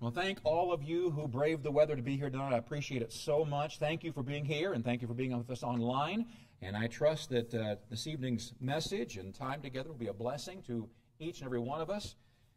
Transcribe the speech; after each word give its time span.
Well, 0.00 0.12
thank 0.12 0.38
all 0.44 0.72
of 0.72 0.84
you 0.84 1.10
who 1.10 1.26
braved 1.26 1.64
the 1.64 1.72
weather 1.72 1.96
to 1.96 2.02
be 2.02 2.16
here 2.16 2.30
tonight. 2.30 2.52
I 2.52 2.58
appreciate 2.58 3.02
it 3.02 3.12
so 3.12 3.44
much. 3.44 3.80
Thank 3.80 4.04
you 4.04 4.12
for 4.12 4.22
being 4.22 4.44
here, 4.44 4.72
and 4.72 4.84
thank 4.84 5.02
you 5.02 5.08
for 5.08 5.14
being 5.14 5.36
with 5.36 5.50
us 5.50 5.64
online. 5.64 6.26
And 6.62 6.76
I 6.76 6.86
trust 6.86 7.30
that 7.30 7.52
uh, 7.52 7.76
this 7.90 8.06
evening's 8.06 8.52
message 8.60 9.16
and 9.16 9.34
time 9.34 9.60
together 9.60 9.88
will 9.88 9.96
be 9.96 10.06
a 10.06 10.12
blessing 10.12 10.62
to 10.68 10.88
each 11.18 11.38
and 11.40 11.46
every 11.46 11.58
one 11.58 11.80
of 11.80 11.90
us. 11.90 12.14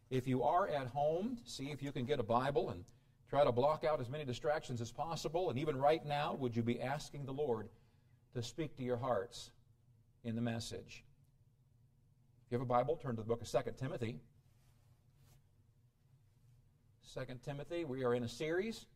If 0.08 0.28
you 0.28 0.44
are 0.44 0.68
at 0.68 0.86
home, 0.86 1.36
see 1.44 1.72
if 1.72 1.82
you 1.82 1.90
can 1.90 2.04
get 2.04 2.20
a 2.20 2.22
Bible 2.22 2.70
and 2.70 2.84
try 3.28 3.42
to 3.42 3.50
block 3.50 3.82
out 3.82 4.00
as 4.00 4.08
many 4.08 4.24
distractions 4.24 4.80
as 4.80 4.92
possible. 4.92 5.50
And 5.50 5.58
even 5.58 5.76
right 5.76 6.06
now, 6.06 6.34
would 6.34 6.54
you 6.54 6.62
be 6.62 6.80
asking 6.80 7.26
the 7.26 7.32
Lord 7.32 7.68
to 8.34 8.42
speak 8.44 8.76
to 8.76 8.84
your 8.84 8.98
hearts 8.98 9.50
in 10.22 10.36
the 10.36 10.42
message? 10.42 11.04
If 12.46 12.52
you 12.52 12.58
have 12.58 12.62
a 12.62 12.66
Bible, 12.66 13.00
turn 13.02 13.16
to 13.16 13.22
the 13.22 13.26
book 13.26 13.42
of 13.42 13.50
2 13.50 13.72
Timothy. 13.76 14.20
2 17.10 17.20
Timothy, 17.44 17.84
we 17.84 18.04
are 18.04 18.14
in 18.14 18.22
a 18.22 18.28
series, 18.28 18.86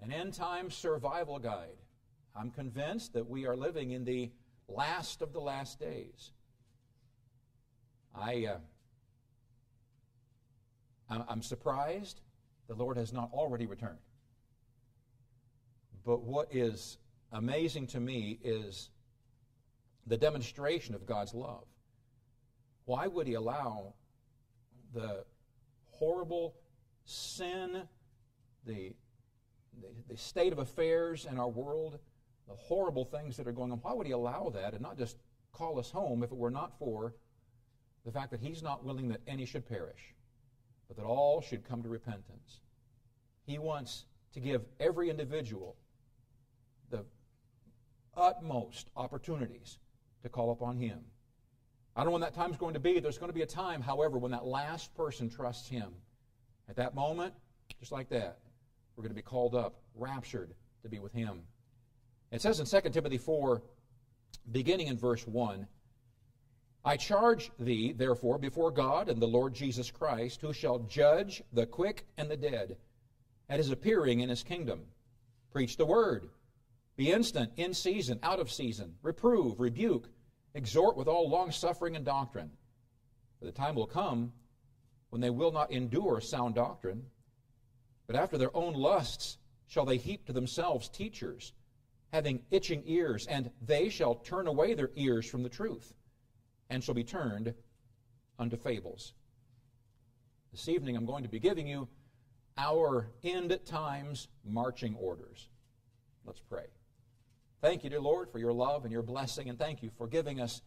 an 0.00 0.12
end 0.12 0.34
time 0.34 0.70
survival 0.70 1.38
guide. 1.38 1.82
I'm 2.36 2.50
convinced 2.50 3.14
that 3.14 3.28
we 3.28 3.46
are 3.46 3.56
living 3.56 3.90
in 3.90 4.04
the 4.04 4.30
last 4.68 5.22
of 5.22 5.32
the 5.32 5.40
last 5.40 5.80
days. 5.80 6.32
I, 8.14 8.46
uh, 11.10 11.22
I'm 11.28 11.42
surprised 11.42 12.20
the 12.68 12.74
Lord 12.74 12.96
has 12.96 13.12
not 13.12 13.30
already 13.32 13.66
returned. 13.66 13.98
But 16.04 16.22
what 16.22 16.54
is 16.54 16.98
amazing 17.32 17.88
to 17.88 18.00
me 18.00 18.38
is 18.44 18.90
the 20.06 20.16
demonstration 20.16 20.94
of 20.94 21.06
God's 21.06 21.34
love. 21.34 21.64
Why 22.84 23.08
would 23.08 23.26
He 23.26 23.34
allow 23.34 23.94
the 24.94 25.24
horrible 25.90 26.54
sin, 27.06 27.82
the, 28.66 28.92
the, 29.80 29.88
the 30.08 30.16
state 30.16 30.52
of 30.52 30.58
affairs 30.58 31.26
in 31.30 31.38
our 31.38 31.48
world, 31.48 31.98
the 32.48 32.54
horrible 32.54 33.04
things 33.04 33.36
that 33.36 33.46
are 33.46 33.52
going 33.52 33.72
on, 33.72 33.78
why 33.78 33.92
would 33.92 34.06
He 34.06 34.12
allow 34.12 34.50
that 34.54 34.74
and 34.74 34.82
not 34.82 34.98
just 34.98 35.16
call 35.52 35.78
us 35.78 35.90
home 35.90 36.22
if 36.22 36.30
it 36.30 36.36
were 36.36 36.50
not 36.50 36.78
for 36.78 37.14
the 38.04 38.12
fact 38.12 38.30
that 38.32 38.40
He's 38.40 38.62
not 38.62 38.84
willing 38.84 39.08
that 39.08 39.20
any 39.26 39.46
should 39.46 39.66
perish, 39.66 40.14
but 40.88 40.96
that 40.96 41.04
all 41.04 41.40
should 41.40 41.66
come 41.66 41.82
to 41.82 41.88
repentance? 41.88 42.60
He 43.46 43.58
wants 43.58 44.04
to 44.34 44.40
give 44.40 44.62
every 44.80 45.08
individual 45.08 45.76
the 46.90 47.04
utmost 48.16 48.88
opportunities 48.96 49.78
to 50.22 50.28
call 50.28 50.50
upon 50.50 50.76
Him. 50.76 50.98
I 51.94 52.00
don't 52.00 52.06
know 52.06 52.12
when 52.12 52.22
that 52.22 52.34
time's 52.34 52.56
going 52.56 52.74
to 52.74 52.80
be. 52.80 52.98
There's 52.98 53.16
going 53.16 53.30
to 53.30 53.34
be 53.34 53.42
a 53.42 53.46
time, 53.46 53.80
however, 53.80 54.18
when 54.18 54.32
that 54.32 54.44
last 54.44 54.94
person 54.94 55.30
trusts 55.30 55.68
Him 55.68 55.92
at 56.68 56.76
that 56.76 56.94
moment, 56.94 57.34
just 57.80 57.92
like 57.92 58.08
that, 58.10 58.38
we're 58.96 59.02
going 59.02 59.12
to 59.12 59.16
be 59.16 59.22
called 59.22 59.54
up, 59.54 59.80
raptured 59.94 60.54
to 60.82 60.88
be 60.88 60.98
with 60.98 61.12
Him. 61.12 61.42
It 62.32 62.40
says 62.40 62.60
in 62.60 62.82
2 62.82 62.90
Timothy 62.90 63.18
4, 63.18 63.62
beginning 64.50 64.88
in 64.88 64.96
verse 64.96 65.26
1, 65.26 65.66
I 66.84 66.96
charge 66.96 67.50
thee, 67.58 67.92
therefore, 67.92 68.38
before 68.38 68.70
God 68.70 69.08
and 69.08 69.20
the 69.20 69.26
Lord 69.26 69.54
Jesus 69.54 69.90
Christ, 69.90 70.40
who 70.40 70.52
shall 70.52 70.78
judge 70.80 71.42
the 71.52 71.66
quick 71.66 72.06
and 72.16 72.30
the 72.30 72.36
dead 72.36 72.76
at 73.48 73.58
his 73.58 73.70
appearing 73.70 74.20
in 74.20 74.28
his 74.28 74.44
kingdom. 74.44 74.82
Preach 75.50 75.76
the 75.76 75.86
word. 75.86 76.28
Be 76.96 77.10
instant, 77.10 77.52
in 77.56 77.74
season, 77.74 78.20
out 78.22 78.38
of 78.38 78.50
season. 78.52 78.94
Reprove, 79.02 79.58
rebuke, 79.58 80.08
exhort 80.54 80.96
with 80.96 81.08
all 81.08 81.28
longsuffering 81.28 81.96
and 81.96 82.04
doctrine. 82.04 82.50
For 83.38 83.44
the 83.44 83.52
time 83.52 83.74
will 83.74 83.86
come 83.86 84.32
when 85.10 85.20
they 85.20 85.30
will 85.30 85.52
not 85.52 85.70
endure 85.70 86.20
sound 86.20 86.54
doctrine, 86.54 87.04
but 88.06 88.16
after 88.16 88.38
their 88.38 88.54
own 88.56 88.74
lusts 88.74 89.38
shall 89.66 89.84
they 89.84 89.96
heap 89.96 90.26
to 90.26 90.32
themselves 90.32 90.88
teachers, 90.88 91.52
having 92.12 92.42
itching 92.50 92.82
ears, 92.86 93.26
and 93.26 93.50
they 93.60 93.88
shall 93.88 94.14
turn 94.14 94.46
away 94.46 94.74
their 94.74 94.90
ears 94.96 95.28
from 95.28 95.42
the 95.42 95.48
truth, 95.48 95.94
and 96.70 96.82
shall 96.82 96.94
be 96.94 97.04
turned 97.04 97.54
unto 98.38 98.56
fables. 98.56 99.12
This 100.52 100.68
evening 100.68 100.96
I'm 100.96 101.06
going 101.06 101.24
to 101.24 101.28
be 101.28 101.40
giving 101.40 101.66
you 101.66 101.88
our 102.58 103.08
end 103.22 103.58
times 103.66 104.28
marching 104.44 104.94
orders. 104.94 105.48
Let's 106.24 106.40
pray. 106.40 106.66
Thank 107.60 107.84
you, 107.84 107.90
dear 107.90 108.00
Lord, 108.00 108.30
for 108.30 108.38
your 108.38 108.52
love 108.52 108.84
and 108.84 108.92
your 108.92 109.02
blessing, 109.02 109.48
and 109.48 109.58
thank 109.58 109.82
you 109.82 109.90
for 109.96 110.06
giving 110.06 110.40
us 110.40 110.62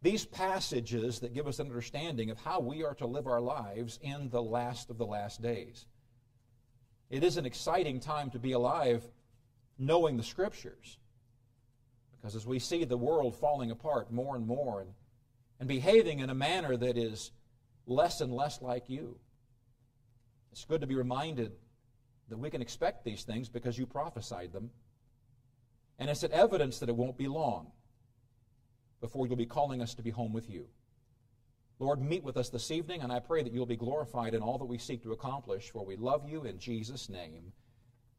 these 0.00 0.24
passages 0.24 1.20
that 1.20 1.34
give 1.34 1.46
us 1.46 1.58
an 1.58 1.66
understanding 1.66 2.30
of 2.30 2.38
how 2.38 2.60
we 2.60 2.84
are 2.84 2.94
to 2.94 3.06
live 3.06 3.26
our 3.26 3.40
lives 3.40 3.98
in 4.02 4.28
the 4.30 4.42
last 4.42 4.90
of 4.90 4.98
the 4.98 5.06
last 5.06 5.42
days. 5.42 5.86
It 7.10 7.24
is 7.24 7.36
an 7.36 7.46
exciting 7.46 7.98
time 7.98 8.30
to 8.30 8.38
be 8.38 8.52
alive 8.52 9.02
knowing 9.78 10.16
the 10.16 10.22
Scriptures. 10.22 10.98
Because 12.16 12.36
as 12.36 12.46
we 12.46 12.58
see 12.58 12.84
the 12.84 12.96
world 12.96 13.34
falling 13.34 13.70
apart 13.70 14.12
more 14.12 14.36
and 14.36 14.46
more 14.46 14.82
and, 14.82 14.90
and 15.58 15.68
behaving 15.68 16.20
in 16.20 16.30
a 16.30 16.34
manner 16.34 16.76
that 16.76 16.96
is 16.96 17.32
less 17.86 18.20
and 18.20 18.32
less 18.32 18.62
like 18.62 18.88
you, 18.88 19.18
it's 20.52 20.64
good 20.64 20.80
to 20.80 20.86
be 20.86 20.96
reminded 20.96 21.52
that 22.28 22.38
we 22.38 22.50
can 22.50 22.62
expect 22.62 23.04
these 23.04 23.24
things 23.24 23.48
because 23.48 23.78
you 23.78 23.86
prophesied 23.86 24.52
them. 24.52 24.70
And 25.98 26.08
it's 26.08 26.22
an 26.22 26.32
evidence 26.32 26.78
that 26.78 26.88
it 26.88 26.94
won't 26.94 27.16
be 27.16 27.26
long 27.26 27.72
before 29.00 29.26
you'll 29.26 29.36
be 29.36 29.46
calling 29.46 29.80
us 29.80 29.94
to 29.94 30.02
be 30.02 30.10
home 30.10 30.32
with 30.32 30.50
you. 30.50 30.66
Lord, 31.78 32.02
meet 32.02 32.24
with 32.24 32.36
us 32.36 32.48
this 32.48 32.70
evening, 32.70 33.02
and 33.02 33.12
I 33.12 33.20
pray 33.20 33.42
that 33.42 33.52
you'll 33.52 33.66
be 33.66 33.76
glorified 33.76 34.34
in 34.34 34.42
all 34.42 34.58
that 34.58 34.64
we 34.64 34.78
seek 34.78 35.02
to 35.04 35.12
accomplish, 35.12 35.70
for 35.70 35.84
we 35.84 35.96
love 35.96 36.28
you 36.28 36.44
in 36.44 36.58
Jesus' 36.58 37.08
name. 37.08 37.52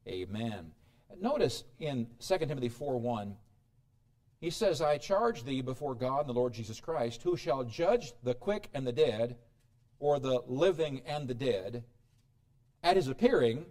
Amen. 0.08 0.72
Notice 1.20 1.66
in 1.80 2.08
2 2.20 2.38
Timothy 2.40 2.70
4 2.70 2.98
1, 3.00 3.36
he 4.40 4.50
says, 4.50 4.82
I 4.82 4.98
charge 4.98 5.44
thee 5.44 5.62
before 5.62 5.94
God 5.94 6.22
and 6.22 6.30
the 6.30 6.34
Lord 6.34 6.54
Jesus 6.54 6.80
Christ, 6.80 7.24
who 7.24 7.36
shall 7.36 7.66
judge 7.66 8.14
the 8.24 8.34
quick 8.34 8.70
and 8.74 8.88
the 8.88 8.94
dead, 8.94 9.36
or 10.00 10.20
the 10.20 10.42
living 10.48 11.02
and 11.06 11.28
the 11.28 11.34
dead, 11.34 11.84
at 12.82 12.96
his 12.96 13.10
appearing 13.10 13.66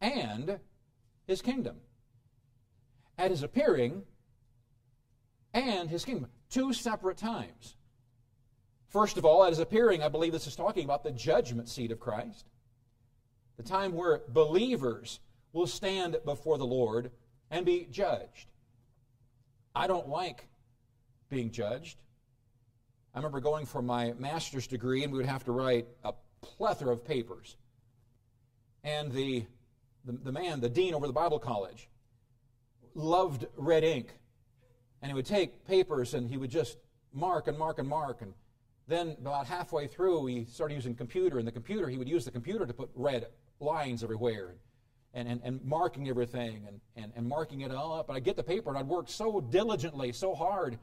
and 0.00 0.58
his 1.28 1.40
kingdom. 1.40 1.76
At 3.16 3.30
his 3.30 3.44
appearing 3.44 4.02
and 5.52 5.90
his 5.90 6.04
kingdom. 6.04 6.30
Two 6.48 6.72
separate 6.72 7.16
times. 7.16 7.76
First 8.88 9.16
of 9.16 9.24
all, 9.24 9.44
at 9.44 9.50
his 9.50 9.60
appearing, 9.60 10.02
I 10.02 10.08
believe 10.08 10.32
this 10.32 10.46
is 10.46 10.56
talking 10.56 10.84
about 10.84 11.04
the 11.04 11.12
judgment 11.12 11.68
seat 11.68 11.92
of 11.92 12.00
Christ. 12.00 12.46
The 13.56 13.62
time 13.62 13.92
where 13.92 14.22
believers 14.28 15.20
will 15.52 15.66
stand 15.66 16.16
before 16.24 16.58
the 16.58 16.66
Lord 16.66 17.10
and 17.50 17.64
be 17.64 17.86
judged. 17.90 18.50
I 19.74 19.86
don't 19.86 20.08
like 20.08 20.48
being 21.28 21.50
judged. 21.50 21.98
I 23.14 23.18
remember 23.18 23.40
going 23.40 23.66
for 23.66 23.82
my 23.82 24.12
master's 24.18 24.66
degree, 24.66 25.04
and 25.04 25.12
we 25.12 25.18
would 25.18 25.26
have 25.26 25.44
to 25.44 25.52
write 25.52 25.86
a 26.04 26.12
plethora 26.40 26.92
of 26.92 27.04
papers. 27.04 27.56
And 28.82 29.12
the, 29.12 29.44
the, 30.04 30.12
the 30.12 30.32
man, 30.32 30.60
the 30.60 30.68
dean 30.68 30.94
over 30.94 31.06
the 31.06 31.12
Bible 31.12 31.38
college, 31.38 31.88
loved 32.94 33.46
red 33.56 33.84
ink 33.84 34.14
and 35.02 35.10
he 35.10 35.14
would 35.14 35.26
take 35.26 35.66
papers 35.66 36.14
and 36.14 36.28
he 36.28 36.36
would 36.36 36.50
just 36.50 36.78
mark 37.12 37.48
and 37.48 37.58
mark 37.58 37.78
and 37.78 37.88
mark. 37.88 38.22
And 38.22 38.34
then 38.86 39.16
about 39.20 39.46
halfway 39.46 39.86
through, 39.86 40.26
he 40.26 40.44
started 40.44 40.74
using 40.74 40.94
computer. 40.94 41.38
And 41.38 41.46
the 41.46 41.52
computer, 41.52 41.88
he 41.88 41.98
would 41.98 42.08
use 42.08 42.24
the 42.24 42.30
computer 42.30 42.66
to 42.66 42.72
put 42.72 42.90
red 42.94 43.26
lines 43.60 44.02
everywhere 44.02 44.54
and, 45.14 45.26
and, 45.28 45.40
and 45.42 45.64
marking 45.64 46.08
everything 46.08 46.66
and, 46.66 46.80
and, 46.96 47.12
and 47.16 47.26
marking 47.26 47.62
it 47.62 47.70
all 47.70 47.94
up. 47.94 48.08
And 48.08 48.16
I'd 48.16 48.24
get 48.24 48.36
the 48.36 48.42
paper 48.42 48.70
and 48.70 48.78
I'd 48.78 48.88
work 48.88 49.08
so 49.08 49.40
diligently, 49.40 50.12
so 50.12 50.34
hard 50.34 50.78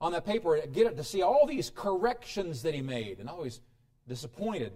on 0.00 0.12
that 0.12 0.26
paper, 0.26 0.58
get 0.72 0.86
it 0.86 0.96
to 0.96 1.04
see 1.04 1.22
all 1.22 1.46
these 1.46 1.70
corrections 1.74 2.62
that 2.62 2.74
he 2.74 2.82
made. 2.82 3.20
And 3.20 3.30
I 3.30 3.34
was 3.34 3.60
disappointed 4.08 4.72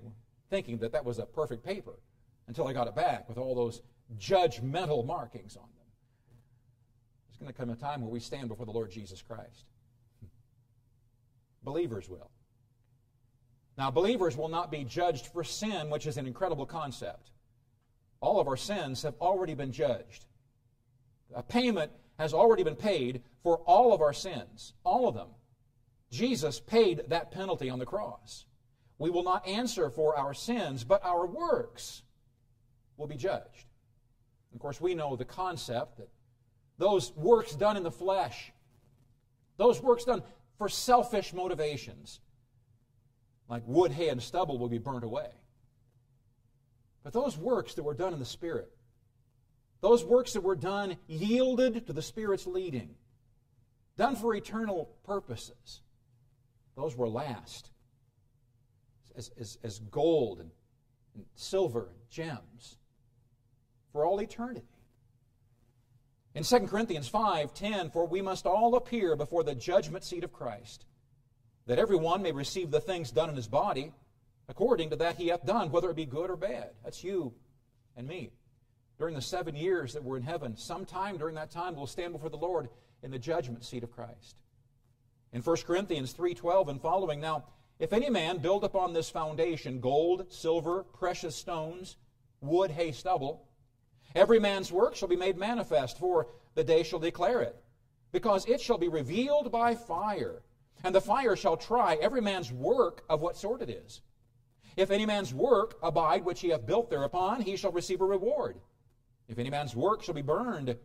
thinking 0.48 0.78
that 0.78 0.92
that 0.92 1.04
was 1.04 1.19
a 1.19 1.26
perfect 1.26 1.64
paper 1.64 1.98
until 2.46 2.66
I 2.66 2.72
got 2.72 2.86
it 2.86 2.94
back 2.94 3.28
with 3.28 3.36
all 3.36 3.54
those 3.54 3.82
judgmental 4.19 5.04
markings 5.04 5.56
on 5.56 5.64
it 5.64 5.77
going 7.38 7.52
to 7.52 7.58
come 7.58 7.70
a 7.70 7.76
time 7.76 8.00
where 8.00 8.11
we 8.11 8.20
stand 8.20 8.49
before 8.49 8.67
the 8.67 8.73
Lord 8.73 8.90
Jesus 8.90 9.23
Christ. 9.23 9.67
Believers 11.62 12.08
will. 12.08 12.31
Now, 13.76 13.90
believers 13.90 14.37
will 14.37 14.49
not 14.49 14.70
be 14.73 14.85
judged 14.85 15.26
for 15.26 15.44
sin, 15.44 15.88
which 15.90 16.06
is 16.06 16.17
an 16.17 16.26
incredible 16.26 16.67
concept. 16.67 17.31
All 18.20 18.40
of 18.40 18.49
our 18.49 18.56
sins 18.56 19.02
have 19.02 19.14
already 19.20 19.55
been 19.55 19.70
judged. 19.70 20.25
A 21.35 21.43
payment 21.43 21.93
has 22.19 22.35
already 22.35 22.64
been 22.64 22.75
paid 22.75 23.23
for 23.43 23.58
all 23.58 23.93
of 23.93 24.00
our 24.00 24.12
sins, 24.12 24.73
all 24.82 25.06
of 25.06 25.14
them. 25.14 25.29
Jesus 26.11 26.58
paid 26.58 27.05
that 27.08 27.31
penalty 27.31 27.70
on 27.70 27.79
the 27.79 27.87
cross. 27.87 28.46
We 28.99 29.11
will 29.11 29.23
not 29.23 29.46
answer 29.46 29.91
for 29.91 30.17
our 30.17 30.34
sins, 30.34 30.82
but 30.82 31.05
our 31.05 31.26
works 31.26 32.02
will 32.96 33.06
be 33.06 33.17
judged. 33.17 33.67
Of 34.52 34.58
course, 34.58 34.81
we 34.81 34.94
know 34.94 35.14
the 35.14 35.25
concept 35.25 35.99
that 35.99 36.08
those 36.78 37.12
works 37.16 37.54
done 37.54 37.76
in 37.76 37.82
the 37.82 37.90
flesh, 37.90 38.52
those 39.56 39.82
works 39.82 40.04
done 40.04 40.22
for 40.56 40.69
selfish 40.69 41.32
motivations, 41.32 42.20
like 43.48 43.62
wood, 43.66 43.92
hay, 43.92 44.08
and 44.08 44.22
stubble, 44.22 44.58
will 44.58 44.69
be 44.69 44.78
burnt 44.78 45.04
away. 45.04 45.30
But 47.02 47.12
those 47.12 47.36
works 47.36 47.75
that 47.75 47.82
were 47.82 47.94
done 47.94 48.12
in 48.12 48.19
the 48.19 48.25
Spirit, 48.25 48.70
those 49.80 50.04
works 50.04 50.32
that 50.32 50.42
were 50.42 50.56
done 50.56 50.96
yielded 51.06 51.86
to 51.86 51.92
the 51.92 52.02
Spirit's 52.02 52.46
leading, 52.46 52.94
done 53.96 54.16
for 54.16 54.34
eternal 54.34 54.90
purposes, 55.04 55.82
those 56.76 56.96
were 56.96 57.08
last 57.08 57.70
as, 59.16 59.31
as, 59.38 59.58
as 59.64 59.81
gold 59.90 60.38
and, 60.38 60.50
and 61.14 61.24
silver 61.34 61.88
and 61.88 61.98
gems 62.10 62.78
for 63.92 64.04
all 64.04 64.20
eternity. 64.20 64.77
In 66.34 66.44
2 66.44 66.69
Corinthians 66.69 67.08
5:10, 67.08 67.90
for 67.90 68.06
we 68.06 68.22
must 68.22 68.46
all 68.46 68.76
appear 68.76 69.16
before 69.16 69.42
the 69.42 69.54
judgment 69.54 70.04
seat 70.04 70.25
of 70.25 70.32
Christ, 70.32 70.84
that 71.66 71.78
every 71.78 71.96
one 71.96 72.22
may 72.22 72.32
receive 72.32 72.70
the 72.70 72.80
things 72.80 73.10
done 73.10 73.30
in 73.30 73.36
his 73.36 73.48
body 73.48 73.92
according 74.48 74.90
to 74.90 74.96
that 74.96 75.16
he 75.16 75.28
hath 75.28 75.44
done, 75.44 75.70
whether 75.70 75.90
it 75.90 75.96
be 75.96 76.06
good 76.06 76.30
or 76.30 76.36
bad. 76.36 76.70
That's 76.82 77.04
you 77.04 77.34
and 77.96 78.06
me. 78.06 78.30
During 78.98 79.14
the 79.14 79.22
seven 79.22 79.54
years 79.54 79.92
that 79.92 80.02
we're 80.02 80.16
in 80.16 80.22
heaven, 80.22 80.56
sometime 80.56 81.19
during 81.19 81.34
that 81.36 81.50
time 81.50 81.76
we'll 81.76 81.86
stand 81.86 82.12
before 82.12 82.31
the 82.31 82.36
Lord 82.36 82.69
in 83.02 83.10
the 83.10 83.19
judgment 83.19 83.64
seat 83.64 83.84
of 83.84 83.92
Christ. 83.92 84.36
In 85.32 85.42
1 85.42 85.56
Corinthians 85.64 86.14
3:12 86.14 86.69
and 86.69 86.81
following, 86.81 87.20
now, 87.20 87.44
if 87.78 87.92
any 87.92 88.10
man 88.10 88.38
build 88.38 88.64
upon 88.64 88.92
this 88.92 89.10
foundation 89.10 89.81
gold, 89.81 90.32
silver, 90.32 90.82
precious 90.82 91.36
stones, 91.36 91.96
wood, 92.40 92.72
hay, 92.72 92.92
stubble, 92.92 93.47
every 94.19 94.41
man's 94.41 94.73
work 94.73 94.97
shall 94.97 95.09
be 95.09 95.17
made 95.17 95.38
manifest, 95.38 95.99
for 95.99 96.26
the 96.55 96.65
day 96.65 96.82
shall 96.82 96.99
declare 96.99 97.41
it, 97.41 97.56
because 98.12 98.44
it 98.47 98.61
shall 98.61 98.79
be 98.79 98.88
revealed 98.88 99.50
by 99.53 99.75
fire, 99.75 100.43
and 100.85 100.94
the 100.94 101.00
fire 101.00 101.37
shall 101.37 101.56
try 101.56 101.97
every 102.00 102.20
man's 102.20 102.53
work 102.53 103.05
of 103.09 103.20
what 103.20 103.37
sort 103.37 103.62
it 103.62 103.70
is. 103.70 104.00
If 104.76 104.91
any 104.91 105.06
man's 105.06 105.32
work 105.32 105.79
abide 105.82 106.25
which 106.25 106.41
he 106.41 106.50
hath 106.50 106.67
built 106.67 106.91
thereupon, 106.91 107.41
he 107.41 107.56
shall 107.56 107.73
receive 107.73 108.00
a 108.00 108.05
reward. 108.05 108.56
If 109.29 109.38
any 109.38 109.50
man's 109.50 109.75
work 109.75 110.03
shall 110.03 110.15
be 110.15 110.23
burned, 110.23 110.76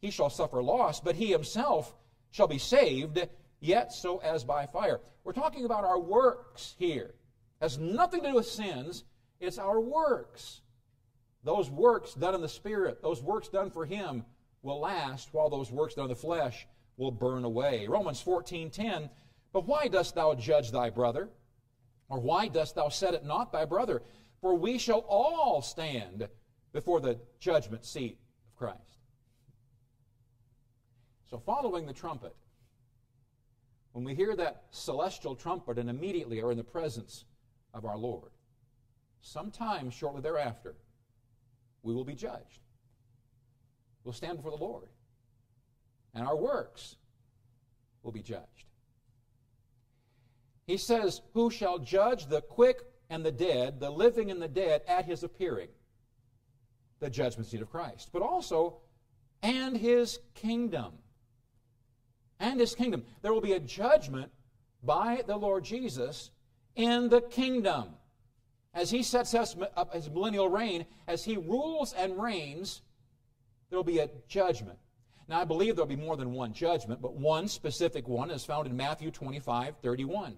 he 0.00 0.10
shall 0.10 0.30
suffer 0.30 0.62
loss, 0.62 1.00
but 1.00 1.16
he 1.16 1.30
himself 1.30 1.94
shall 2.30 2.46
be 2.46 2.58
saved, 2.58 3.26
yet 3.60 3.92
so 3.92 4.18
as 4.18 4.44
by 4.44 4.66
fire. 4.66 5.00
We're 5.24 5.32
talking 5.32 5.64
about 5.64 5.84
our 5.84 5.98
works 5.98 6.74
here. 6.78 7.14
It 7.60 7.64
has 7.64 7.78
nothing 7.78 8.22
to 8.22 8.28
do 8.28 8.34
with 8.34 8.46
sins, 8.46 9.04
it's 9.40 9.58
our 9.58 9.80
works. 9.80 10.60
Those 11.44 11.70
works 11.70 12.14
done 12.14 12.34
in 12.34 12.40
the 12.40 12.48
Spirit, 12.48 13.02
those 13.02 13.22
works 13.22 13.48
done 13.48 13.70
for 13.70 13.86
Him, 13.86 14.24
will 14.62 14.80
last, 14.80 15.28
while 15.32 15.48
those 15.48 15.70
works 15.70 15.94
done 15.94 16.06
in 16.06 16.10
the 16.10 16.16
flesh 16.16 16.66
will 16.96 17.10
burn 17.10 17.44
away. 17.44 17.86
Romans 17.86 18.20
14 18.20 18.70
10. 18.70 19.10
But 19.52 19.66
why 19.66 19.88
dost 19.88 20.14
thou 20.14 20.34
judge 20.34 20.70
thy 20.70 20.90
brother? 20.90 21.28
Or 22.08 22.20
why 22.20 22.48
dost 22.48 22.74
thou 22.74 22.88
set 22.88 23.14
it 23.14 23.24
not 23.24 23.52
thy 23.52 23.64
brother? 23.64 24.02
For 24.40 24.54
we 24.54 24.78
shall 24.78 25.04
all 25.08 25.62
stand 25.62 26.28
before 26.72 27.00
the 27.00 27.18
judgment 27.38 27.84
seat 27.84 28.18
of 28.46 28.56
Christ. 28.56 28.82
So, 31.30 31.38
following 31.38 31.86
the 31.86 31.92
trumpet, 31.92 32.34
when 33.92 34.04
we 34.04 34.14
hear 34.14 34.34
that 34.36 34.64
celestial 34.70 35.34
trumpet 35.34 35.78
and 35.78 35.90
immediately 35.90 36.40
are 36.40 36.50
in 36.50 36.56
the 36.56 36.64
presence 36.64 37.24
of 37.74 37.84
our 37.84 37.98
Lord, 37.98 38.30
sometime 39.20 39.90
shortly 39.90 40.22
thereafter, 40.22 40.76
we 41.82 41.94
will 41.94 42.04
be 42.04 42.14
judged. 42.14 42.60
We'll 44.04 44.12
stand 44.12 44.36
before 44.36 44.52
the 44.52 44.64
Lord, 44.64 44.88
and 46.14 46.26
our 46.26 46.36
works 46.36 46.96
will 48.02 48.12
be 48.12 48.22
judged. 48.22 48.68
He 50.66 50.76
says, 50.76 51.22
Who 51.32 51.50
shall 51.50 51.78
judge 51.78 52.26
the 52.26 52.42
quick 52.42 52.82
and 53.10 53.24
the 53.24 53.32
dead, 53.32 53.80
the 53.80 53.90
living 53.90 54.30
and 54.30 54.40
the 54.40 54.48
dead, 54.48 54.82
at 54.86 55.06
his 55.06 55.22
appearing? 55.22 55.68
The 57.00 57.10
judgment 57.10 57.48
seat 57.48 57.62
of 57.62 57.70
Christ. 57.70 58.10
But 58.12 58.22
also, 58.22 58.78
and 59.42 59.76
his 59.76 60.18
kingdom. 60.34 60.92
And 62.38 62.60
his 62.60 62.74
kingdom. 62.74 63.04
There 63.22 63.32
will 63.32 63.40
be 63.40 63.54
a 63.54 63.60
judgment 63.60 64.30
by 64.82 65.22
the 65.26 65.36
Lord 65.36 65.64
Jesus 65.64 66.30
in 66.76 67.08
the 67.08 67.20
kingdom. 67.20 67.94
As 68.74 68.90
he 68.90 69.02
sets 69.02 69.34
us 69.34 69.56
up 69.76 69.94
his 69.94 70.10
millennial 70.10 70.48
reign, 70.48 70.86
as 71.06 71.24
he 71.24 71.36
rules 71.36 71.92
and 71.92 72.20
reigns, 72.20 72.82
there 73.70 73.78
will 73.78 73.84
be 73.84 73.98
a 73.98 74.10
judgment. 74.28 74.78
Now, 75.28 75.40
I 75.40 75.44
believe 75.44 75.76
there 75.76 75.84
will 75.84 75.96
be 75.96 75.96
more 75.96 76.16
than 76.16 76.32
one 76.32 76.52
judgment, 76.52 77.02
but 77.02 77.14
one 77.14 77.48
specific 77.48 78.08
one 78.08 78.30
is 78.30 78.44
found 78.44 78.66
in 78.66 78.76
Matthew 78.76 79.10
25 79.10 79.76
31 79.82 80.36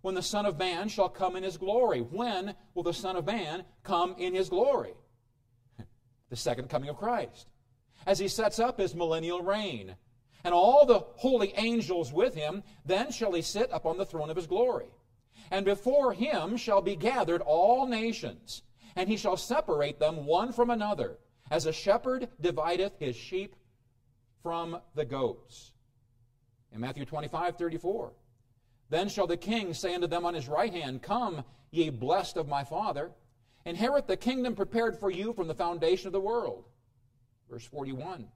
when 0.00 0.14
the 0.14 0.22
Son 0.22 0.46
of 0.46 0.58
Man 0.58 0.88
shall 0.88 1.08
come 1.08 1.36
in 1.36 1.42
his 1.42 1.56
glory. 1.56 2.00
When 2.00 2.54
will 2.74 2.82
the 2.82 2.94
Son 2.94 3.16
of 3.16 3.26
Man 3.26 3.64
come 3.82 4.14
in 4.18 4.34
his 4.34 4.48
glory? 4.48 4.94
The 6.30 6.36
second 6.36 6.68
coming 6.68 6.90
of 6.90 6.98
Christ. 6.98 7.48
As 8.06 8.18
he 8.18 8.28
sets 8.28 8.58
up 8.58 8.78
his 8.78 8.94
millennial 8.94 9.42
reign. 9.42 9.96
And 10.44 10.52
all 10.52 10.84
the 10.84 11.00
holy 11.16 11.54
angels 11.56 12.12
with 12.12 12.34
him, 12.34 12.62
then 12.84 13.10
shall 13.10 13.32
he 13.32 13.40
sit 13.40 13.70
upon 13.72 13.96
the 13.96 14.04
throne 14.04 14.28
of 14.28 14.36
his 14.36 14.46
glory. 14.46 14.90
And 15.50 15.64
before 15.64 16.12
him 16.12 16.56
shall 16.56 16.82
be 16.82 16.96
gathered 16.96 17.40
all 17.42 17.86
nations, 17.86 18.62
and 18.96 19.08
he 19.08 19.16
shall 19.16 19.36
separate 19.36 19.98
them 19.98 20.26
one 20.26 20.52
from 20.52 20.70
another, 20.70 21.18
as 21.50 21.66
a 21.66 21.72
shepherd 21.72 22.28
divideth 22.40 22.98
his 22.98 23.16
sheep 23.16 23.56
from 24.42 24.78
the 24.94 25.04
goats. 25.04 25.72
In 26.72 26.80
Matthew 26.80 27.04
25, 27.04 27.56
34. 27.56 28.12
Then 28.90 29.08
shall 29.08 29.26
the 29.26 29.36
king 29.36 29.74
say 29.74 29.94
unto 29.94 30.06
them 30.06 30.24
on 30.24 30.34
his 30.34 30.48
right 30.48 30.72
hand, 30.72 31.02
Come, 31.02 31.44
ye 31.70 31.90
blessed 31.90 32.36
of 32.36 32.48
my 32.48 32.64
Father, 32.64 33.10
inherit 33.64 34.06
the 34.06 34.16
kingdom 34.16 34.54
prepared 34.54 34.98
for 34.98 35.10
you 35.10 35.32
from 35.32 35.48
the 35.48 35.54
foundation 35.54 36.06
of 36.06 36.12
the 36.12 36.20
world. 36.20 36.64
Verse 37.50 37.64
41. 37.64 38.28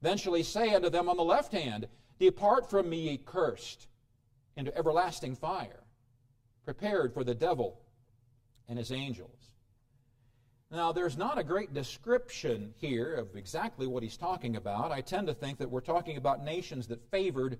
Then 0.00 0.16
shall 0.16 0.34
he 0.34 0.42
say 0.42 0.74
unto 0.74 0.90
them 0.90 1.08
on 1.08 1.16
the 1.16 1.24
left 1.24 1.52
hand, 1.52 1.88
Depart 2.18 2.68
from 2.68 2.88
me, 2.88 3.08
ye 3.08 3.16
cursed, 3.18 3.88
into 4.56 4.76
everlasting 4.76 5.34
fire, 5.34 5.81
prepared 6.64 7.12
for 7.12 7.24
the 7.24 7.34
devil 7.34 7.80
and 8.68 8.78
his 8.78 8.92
angels. 8.92 9.50
Now, 10.70 10.92
there's 10.92 11.18
not 11.18 11.38
a 11.38 11.44
great 11.44 11.74
description 11.74 12.72
here 12.78 13.14
of 13.14 13.36
exactly 13.36 13.86
what 13.86 14.02
he's 14.02 14.16
talking 14.16 14.56
about. 14.56 14.90
I 14.90 15.02
tend 15.02 15.26
to 15.26 15.34
think 15.34 15.58
that 15.58 15.70
we're 15.70 15.80
talking 15.80 16.16
about 16.16 16.42
nations 16.42 16.86
that 16.86 17.10
favored 17.10 17.58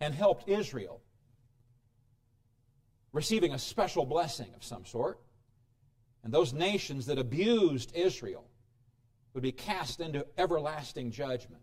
and 0.00 0.14
helped 0.14 0.48
Israel 0.48 1.00
receiving 3.12 3.52
a 3.52 3.58
special 3.58 4.04
blessing 4.04 4.48
of 4.54 4.64
some 4.64 4.84
sort. 4.84 5.18
And 6.24 6.32
those 6.32 6.52
nations 6.52 7.06
that 7.06 7.18
abused 7.18 7.92
Israel 7.94 8.44
would 9.34 9.42
be 9.42 9.52
cast 9.52 10.00
into 10.00 10.26
everlasting 10.36 11.10
judgment. 11.10 11.62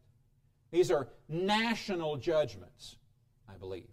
These 0.72 0.92
are 0.92 1.08
national 1.28 2.18
judgments, 2.18 2.98
I 3.48 3.58
believe. 3.58 3.90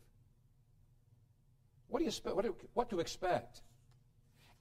What 1.88 2.00
do 2.00 2.04
you 2.04 2.34
what, 2.34 2.44
do, 2.44 2.56
what 2.74 2.90
to 2.90 3.00
expect? 3.00 3.62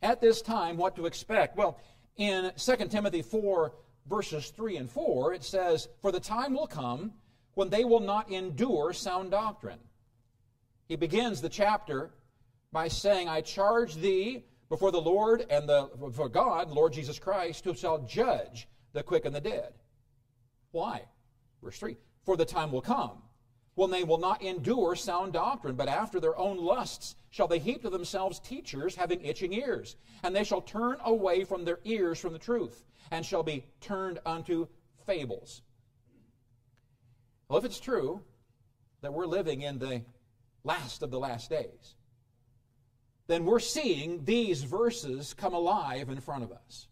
At 0.01 0.21
this 0.21 0.41
time, 0.41 0.77
what 0.77 0.95
to 0.97 1.05
expect? 1.05 1.57
Well, 1.57 1.79
in 2.17 2.51
2 2.57 2.75
Timothy 2.89 3.21
4, 3.21 3.73
verses 4.07 4.49
3 4.51 4.77
and 4.77 4.89
4, 4.89 5.33
it 5.33 5.43
says, 5.43 5.87
For 6.01 6.11
the 6.11 6.19
time 6.19 6.53
will 6.53 6.67
come 6.67 7.13
when 7.55 7.69
they 7.69 7.83
will 7.83 7.99
not 7.99 8.29
endure 8.29 8.93
sound 8.93 9.31
doctrine. 9.31 9.79
He 10.87 10.95
begins 10.95 11.41
the 11.41 11.49
chapter 11.49 12.11
by 12.71 12.87
saying, 12.87 13.27
I 13.27 13.41
charge 13.41 13.95
thee 13.95 14.43
before 14.69 14.91
the 14.91 15.01
Lord 15.01 15.45
and 15.49 15.67
the, 15.67 15.89
before 15.99 16.29
God, 16.29 16.69
Lord 16.69 16.93
Jesus 16.93 17.17
Christ, 17.17 17.63
who 17.63 17.73
shall 17.73 17.99
judge 17.99 18.67
the 18.93 19.03
quick 19.03 19.25
and 19.25 19.33
the 19.33 19.41
dead. 19.41 19.73
Why? 20.71 21.03
Verse 21.63 21.79
3 21.79 21.97
For 22.25 22.37
the 22.37 22.45
time 22.45 22.71
will 22.71 22.81
come 22.81 23.21
when 23.75 23.91
they 23.91 24.03
will 24.03 24.17
not 24.17 24.41
endure 24.41 24.95
sound 24.95 25.33
doctrine, 25.33 25.75
but 25.75 25.89
after 25.89 26.19
their 26.19 26.37
own 26.37 26.57
lusts 26.57 27.15
shall 27.29 27.47
they 27.47 27.59
heap 27.59 27.81
to 27.81 27.89
themselves 27.89 28.39
teachers 28.39 28.95
having 28.95 29.21
itching 29.21 29.53
ears, 29.53 29.97
and 30.23 30.33
they 30.33 30.43
shall 30.43 30.61
turn 30.61 30.97
away 31.03 31.43
from 31.43 31.65
their 31.65 31.79
ears 31.83 32.19
from 32.19 32.33
the 32.33 32.39
truth, 32.39 32.85
and 33.11 33.25
shall 33.25 33.43
be 33.43 33.65
turned 33.81 34.19
unto 34.25 34.67
fables. 35.05 35.61
Well, 37.49 37.59
if 37.59 37.65
it's 37.65 37.79
true 37.79 38.21
that 39.01 39.13
we're 39.13 39.27
living 39.27 39.61
in 39.61 39.77
the 39.77 40.01
last 40.63 41.03
of 41.03 41.11
the 41.11 41.19
last 41.19 41.49
days, 41.49 41.95
then 43.27 43.45
we're 43.45 43.59
seeing 43.59 44.23
these 44.23 44.63
verses 44.63 45.33
come 45.33 45.53
alive 45.53 46.09
in 46.09 46.21
front 46.21 46.43
of 46.43 46.51
us. 46.51 46.87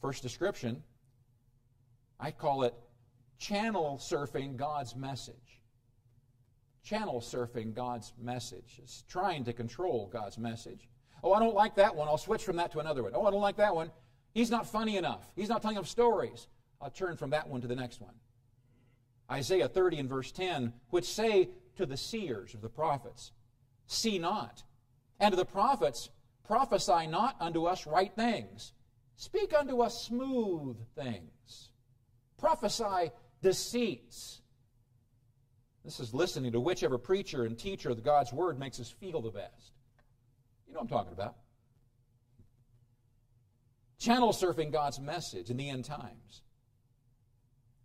First 0.00 0.22
description, 0.22 0.82
I 2.20 2.30
call 2.30 2.62
it 2.62 2.74
channel 3.38 3.98
surfing 4.00 4.56
God's 4.56 4.94
message. 4.94 5.60
Channel 6.82 7.20
surfing 7.20 7.74
God's 7.74 8.12
message. 8.20 8.80
It's 8.82 9.04
trying 9.08 9.44
to 9.44 9.52
control 9.52 10.08
God's 10.12 10.38
message. 10.38 10.88
Oh, 11.22 11.32
I 11.32 11.38
don't 11.40 11.54
like 11.54 11.74
that 11.76 11.94
one. 11.94 12.08
I'll 12.08 12.18
switch 12.18 12.44
from 12.44 12.56
that 12.56 12.72
to 12.72 12.78
another 12.78 13.02
one. 13.02 13.12
Oh, 13.14 13.26
I 13.26 13.30
don't 13.30 13.40
like 13.40 13.56
that 13.56 13.74
one. 13.74 13.90
He's 14.32 14.50
not 14.50 14.66
funny 14.66 14.96
enough. 14.96 15.30
He's 15.34 15.48
not 15.48 15.62
telling 15.62 15.76
enough 15.76 15.88
stories. 15.88 16.46
I'll 16.80 16.90
turn 16.90 17.16
from 17.16 17.30
that 17.30 17.48
one 17.48 17.60
to 17.60 17.66
the 17.66 17.74
next 17.74 18.00
one. 18.00 18.14
Isaiah 19.30 19.68
30 19.68 19.98
and 19.98 20.08
verse 20.08 20.32
10, 20.32 20.72
which 20.90 21.04
say 21.04 21.50
to 21.76 21.86
the 21.86 21.96
seers 21.96 22.54
of 22.54 22.62
the 22.62 22.68
prophets, 22.68 23.32
See 23.86 24.18
not. 24.18 24.62
And 25.20 25.32
to 25.32 25.36
the 25.36 25.44
prophets, 25.44 26.10
prophesy 26.46 27.06
not 27.06 27.36
unto 27.40 27.64
us 27.64 27.86
right 27.86 28.14
things. 28.14 28.72
Speak 29.16 29.52
unto 29.58 29.80
us 29.80 30.04
smooth 30.04 30.76
things. 30.94 31.70
Prophesy 32.38 33.10
deceits. 33.42 34.40
This 35.84 36.00
is 36.00 36.12
listening 36.12 36.52
to 36.52 36.60
whichever 36.60 36.98
preacher 36.98 37.44
and 37.44 37.58
teacher 37.58 37.90
of 37.90 38.02
God's 38.02 38.32
word 38.32 38.58
makes 38.58 38.78
us 38.80 38.90
feel 38.90 39.22
the 39.22 39.30
best. 39.30 39.72
You 40.66 40.74
know 40.74 40.80
what 40.80 40.82
I'm 40.82 40.88
talking 40.88 41.12
about. 41.12 41.36
Channel 43.98 44.32
surfing 44.32 44.70
God's 44.70 45.00
message 45.00 45.50
in 45.50 45.56
the 45.56 45.68
end 45.68 45.84
times. 45.84 46.42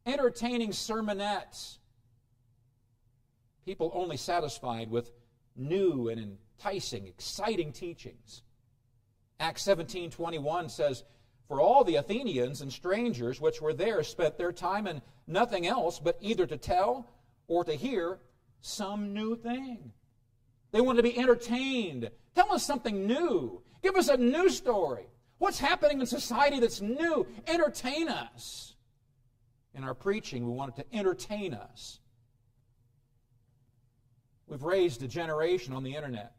Entertaining 0.06 0.72
sermonettes. 0.72 1.78
People 3.66 3.92
only 3.94 4.18
satisfied 4.18 4.92
with 4.92 5.12
new 5.56 6.10
and 6.10 6.38
enticing, 6.60 7.08
exciting 7.08 7.72
teachings. 7.72 8.42
Acts 9.40 9.64
17 9.64 10.12
21 10.12 10.70
says, 10.70 11.04
For 11.48 11.60
all 11.60 11.84
the 11.84 11.96
Athenians 11.96 12.62
and 12.62 12.72
strangers 12.72 13.42
which 13.42 13.62
were 13.62 13.74
there 13.74 14.02
spent 14.04 14.38
their 14.38 14.52
time 14.52 14.88
in 14.88 15.02
nothing 15.28 15.68
else 15.68 16.00
but 16.00 16.18
either 16.22 16.48
to 16.48 16.58
tell 16.58 17.10
or 17.48 17.64
to 17.64 17.74
hear 17.74 18.20
some 18.62 19.14
new 19.14 19.36
thing. 19.36 19.92
They 20.72 20.82
wanted 20.82 21.04
to 21.04 21.10
be 21.10 21.18
entertained. 21.18 22.10
Tell 22.34 22.52
us 22.52 22.66
something 22.66 23.06
new. 23.06 23.62
Give 23.82 23.96
us 23.96 24.08
a 24.08 24.18
new 24.18 24.50
story. 24.50 25.06
What's 25.38 25.60
happening 25.60 26.00
in 26.00 26.06
society 26.06 26.60
that's 26.60 26.82
new? 26.82 27.28
Entertain 27.46 28.08
us. 28.08 28.76
In 29.76 29.84
our 29.84 29.94
preaching, 29.94 30.46
we 30.46 30.54
want 30.54 30.78
it 30.78 30.82
to 30.82 30.98
entertain 30.98 31.54
us. 31.54 32.00
We've 34.48 34.64
raised 34.64 35.04
a 35.04 35.08
generation 35.08 35.74
on 35.74 35.84
the 35.84 35.96
internet. 35.96 36.34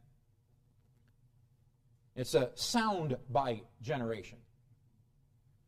It's 2.17 2.35
a 2.35 2.51
sound 2.55 3.17
bite 3.29 3.67
generation. 3.83 4.39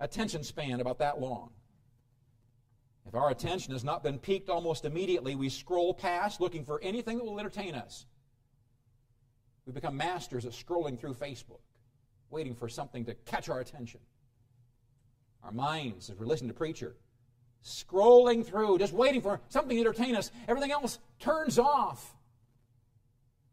Attention 0.01 0.43
span 0.45 0.81
about 0.81 0.99
that 0.99 1.21
long. 1.21 1.51
If 3.07 3.15
our 3.15 3.31
attention 3.31 3.73
has 3.73 3.85
not 3.85 4.03
been 4.03 4.19
piqued 4.19 4.51
almost 4.51 4.85
immediately, 4.85 5.37
we 5.37 5.49
scroll 5.49 5.95
past 5.95 6.41
looking 6.41 6.65
for 6.65 6.81
anything 6.83 7.19
that 7.19 7.25
will 7.25 7.39
entertain 7.39 7.75
us. 7.75 8.07
We 9.65 9.73
become 9.73 9.97
masters 9.97 10.45
at 10.45 10.53
scrolling 10.53 10.99
through 10.99 11.15
Facebook, 11.15 11.61
waiting 12.31 12.55
for 12.55 12.69
something 12.69 13.05
to 13.05 13.15
catch 13.15 13.49
our 13.49 13.61
attention. 13.61 14.01
Our 15.43 15.53
minds, 15.53 16.11
as 16.11 16.19
we're 16.19 16.27
listening 16.27 16.51
to 16.51 16.55
preacher, 16.55 16.97
scrolling 17.65 18.45
through, 18.45 18.79
just 18.79 18.93
waiting 18.93 19.21
for 19.21 19.41
something 19.49 19.77
to 19.77 19.81
entertain 19.81 20.15
us. 20.15 20.31
Everything 20.49 20.73
else 20.73 20.99
turns 21.19 21.59
off. 21.59 22.15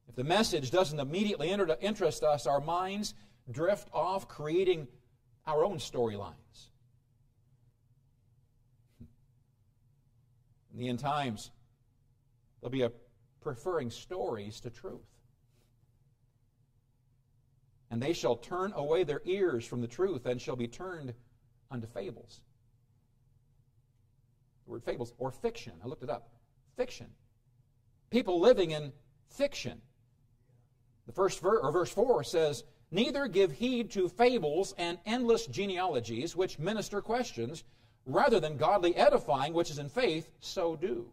If 0.09 0.15
the 0.15 0.23
message 0.23 0.71
doesn't 0.71 0.99
immediately 0.99 1.49
interest 1.49 2.23
us, 2.23 2.45
our 2.47 2.61
minds 2.61 3.13
drift 3.51 3.87
off, 3.93 4.27
creating 4.27 4.87
our 5.45 5.63
own 5.63 5.77
storylines. 5.77 6.69
In 10.71 10.79
the 10.79 10.89
end 10.89 10.99
times, 10.99 11.51
there'll 12.59 12.71
be 12.71 12.81
a 12.81 12.91
preferring 13.41 13.91
stories 13.91 14.59
to 14.61 14.69
truth. 14.69 15.01
And 17.91 18.01
they 18.01 18.13
shall 18.13 18.35
turn 18.35 18.73
away 18.75 19.03
their 19.03 19.21
ears 19.25 19.65
from 19.65 19.81
the 19.81 19.87
truth 19.87 20.25
and 20.25 20.41
shall 20.41 20.55
be 20.55 20.67
turned 20.67 21.13
unto 21.69 21.85
fables. 21.85 22.41
The 24.65 24.71
word 24.71 24.83
fables 24.83 25.13
or 25.19 25.31
fiction. 25.31 25.73
I 25.83 25.87
looked 25.87 26.03
it 26.03 26.09
up. 26.09 26.29
Fiction. 26.75 27.07
People 28.09 28.39
living 28.39 28.71
in 28.71 28.93
fiction. 29.29 29.81
The 31.05 31.11
first 31.11 31.41
verse, 31.41 31.59
or 31.61 31.71
verse 31.71 31.91
4 31.91 32.23
says, 32.23 32.63
Neither 32.93 33.27
give 33.27 33.53
heed 33.53 33.89
to 33.93 34.07
fables 34.07 34.75
and 34.77 34.99
endless 35.03 35.47
genealogies 35.47 36.35
which 36.35 36.59
minister 36.59 37.01
questions, 37.01 37.63
rather 38.05 38.39
than 38.39 38.55
godly 38.55 38.95
edifying, 38.95 39.51
which 39.55 39.71
is 39.71 39.79
in 39.79 39.89
faith, 39.89 40.29
so 40.39 40.75
do. 40.75 41.07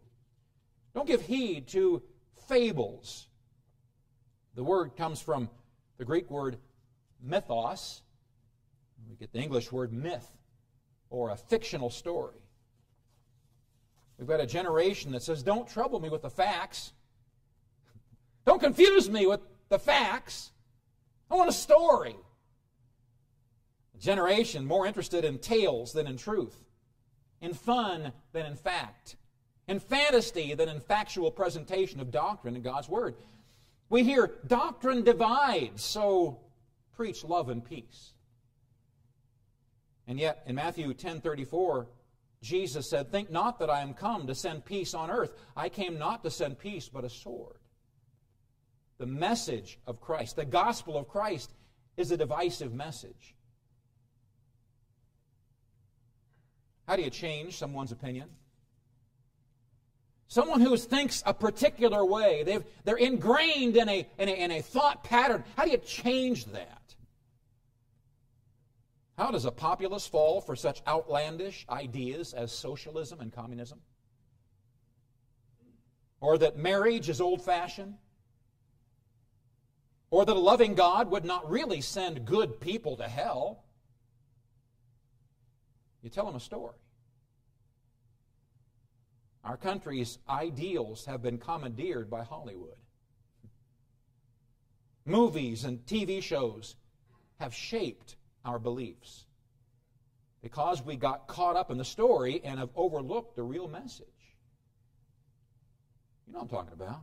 Don't 0.93 1.07
give 1.07 1.23
heed 1.23 1.67
to 1.69 2.03
fables. 2.47 3.25
The 4.53 4.63
word 4.63 4.95
comes 4.95 5.21
from 5.21 5.49
the 5.97 6.05
Greek 6.05 6.29
word 6.29 6.57
mythos. 7.19 8.03
We 9.09 9.15
get 9.15 9.33
the 9.33 9.39
English 9.39 9.71
word 9.71 9.91
myth, 9.91 10.29
or 11.09 11.31
a 11.31 11.35
fictional 11.35 11.89
story. 11.89 12.37
We've 14.19 14.27
got 14.27 14.39
a 14.39 14.45
generation 14.45 15.13
that 15.13 15.23
says, 15.23 15.41
Don't 15.41 15.67
trouble 15.67 15.99
me 15.99 16.09
with 16.09 16.21
the 16.21 16.29
facts. 16.29 16.93
Don't 18.45 18.61
confuse 18.61 19.09
me 19.09 19.25
with 19.25 19.39
the 19.69 19.79
facts. 19.79 20.51
I 21.31 21.35
want 21.35 21.49
a 21.49 21.53
story. 21.53 22.15
A 23.95 23.97
generation 23.97 24.65
more 24.65 24.85
interested 24.85 25.25
in 25.25 25.39
tales 25.39 25.93
than 25.93 26.05
in 26.05 26.17
truth 26.17 26.61
in 27.41 27.53
fun 27.53 28.13
than 28.31 28.45
in 28.45 28.55
fact, 28.55 29.15
in 29.67 29.79
fantasy 29.79 30.53
than 30.53 30.69
in 30.69 30.79
factual 30.79 31.31
presentation 31.31 31.99
of 31.99 32.11
doctrine 32.11 32.55
in 32.55 32.61
God's 32.61 32.87
Word. 32.87 33.15
We 33.89 34.03
hear 34.03 34.39
doctrine 34.47 35.03
divides, 35.03 35.83
so 35.83 36.39
preach 36.93 37.23
love 37.23 37.49
and 37.49 37.65
peace. 37.65 38.13
And 40.07 40.19
yet, 40.19 40.43
in 40.45 40.55
Matthew 40.55 40.93
10:34, 40.93 41.87
Jesus 42.41 42.89
said, 42.89 43.11
"Think 43.11 43.29
not 43.29 43.59
that 43.59 43.69
I 43.69 43.81
am 43.81 43.93
come 43.93 44.27
to 44.27 44.35
send 44.35 44.65
peace 44.65 44.93
on 44.93 45.11
earth. 45.11 45.33
I 45.55 45.69
came 45.69 45.97
not 45.97 46.23
to 46.23 46.31
send 46.31 46.59
peace, 46.59 46.89
but 46.89 47.03
a 47.03 47.09
sword." 47.09 47.60
The 49.01 49.07
message 49.07 49.79
of 49.87 49.99
Christ, 49.99 50.35
the 50.35 50.45
gospel 50.45 50.95
of 50.95 51.07
Christ, 51.07 51.51
is 51.97 52.11
a 52.11 52.17
divisive 52.17 52.71
message. 52.71 53.33
How 56.87 56.97
do 56.97 57.01
you 57.01 57.09
change 57.09 57.57
someone's 57.57 57.91
opinion? 57.91 58.29
Someone 60.27 60.61
who 60.61 60.77
thinks 60.77 61.23
a 61.25 61.33
particular 61.33 62.05
way, 62.05 62.43
they've, 62.43 62.63
they're 62.83 62.95
ingrained 62.95 63.75
in 63.75 63.89
a, 63.89 64.07
in, 64.19 64.29
a, 64.29 64.31
in 64.33 64.51
a 64.51 64.61
thought 64.61 65.03
pattern. 65.03 65.43
How 65.57 65.65
do 65.65 65.71
you 65.71 65.79
change 65.79 66.45
that? 66.51 66.93
How 69.17 69.31
does 69.31 69.45
a 69.45 69.51
populace 69.51 70.05
fall 70.05 70.41
for 70.41 70.55
such 70.55 70.83
outlandish 70.87 71.65
ideas 71.71 72.35
as 72.35 72.51
socialism 72.51 73.19
and 73.19 73.33
communism? 73.33 73.79
Or 76.19 76.37
that 76.37 76.55
marriage 76.55 77.09
is 77.09 77.19
old 77.19 77.43
fashioned? 77.43 77.95
Or 80.11 80.25
that 80.25 80.35
a 80.35 80.39
loving 80.39 80.75
God 80.75 81.09
would 81.09 81.25
not 81.25 81.49
really 81.49 81.81
send 81.81 82.25
good 82.25 82.59
people 82.59 82.97
to 82.97 83.07
hell? 83.07 83.63
You 86.03 86.09
tell 86.09 86.25
them 86.25 86.35
a 86.35 86.39
story. 86.39 86.75
Our 89.43 89.57
country's 89.57 90.19
ideals 90.29 91.05
have 91.05 91.23
been 91.23 91.37
commandeered 91.37 92.09
by 92.09 92.23
Hollywood. 92.23 92.75
Movies 95.05 95.63
and 95.63 95.83
TV 95.85 96.21
shows 96.21 96.75
have 97.39 97.55
shaped 97.55 98.17
our 98.45 98.59
beliefs 98.59 99.25
because 100.41 100.83
we 100.83 100.95
got 100.95 101.27
caught 101.27 101.55
up 101.55 101.71
in 101.71 101.77
the 101.77 101.85
story 101.85 102.41
and 102.43 102.59
have 102.59 102.69
overlooked 102.75 103.35
the 103.35 103.43
real 103.43 103.67
message. 103.67 104.07
You 106.27 106.33
know 106.33 106.39
what 106.39 106.43
I'm 106.43 106.49
talking 106.49 106.73
about. 106.73 107.01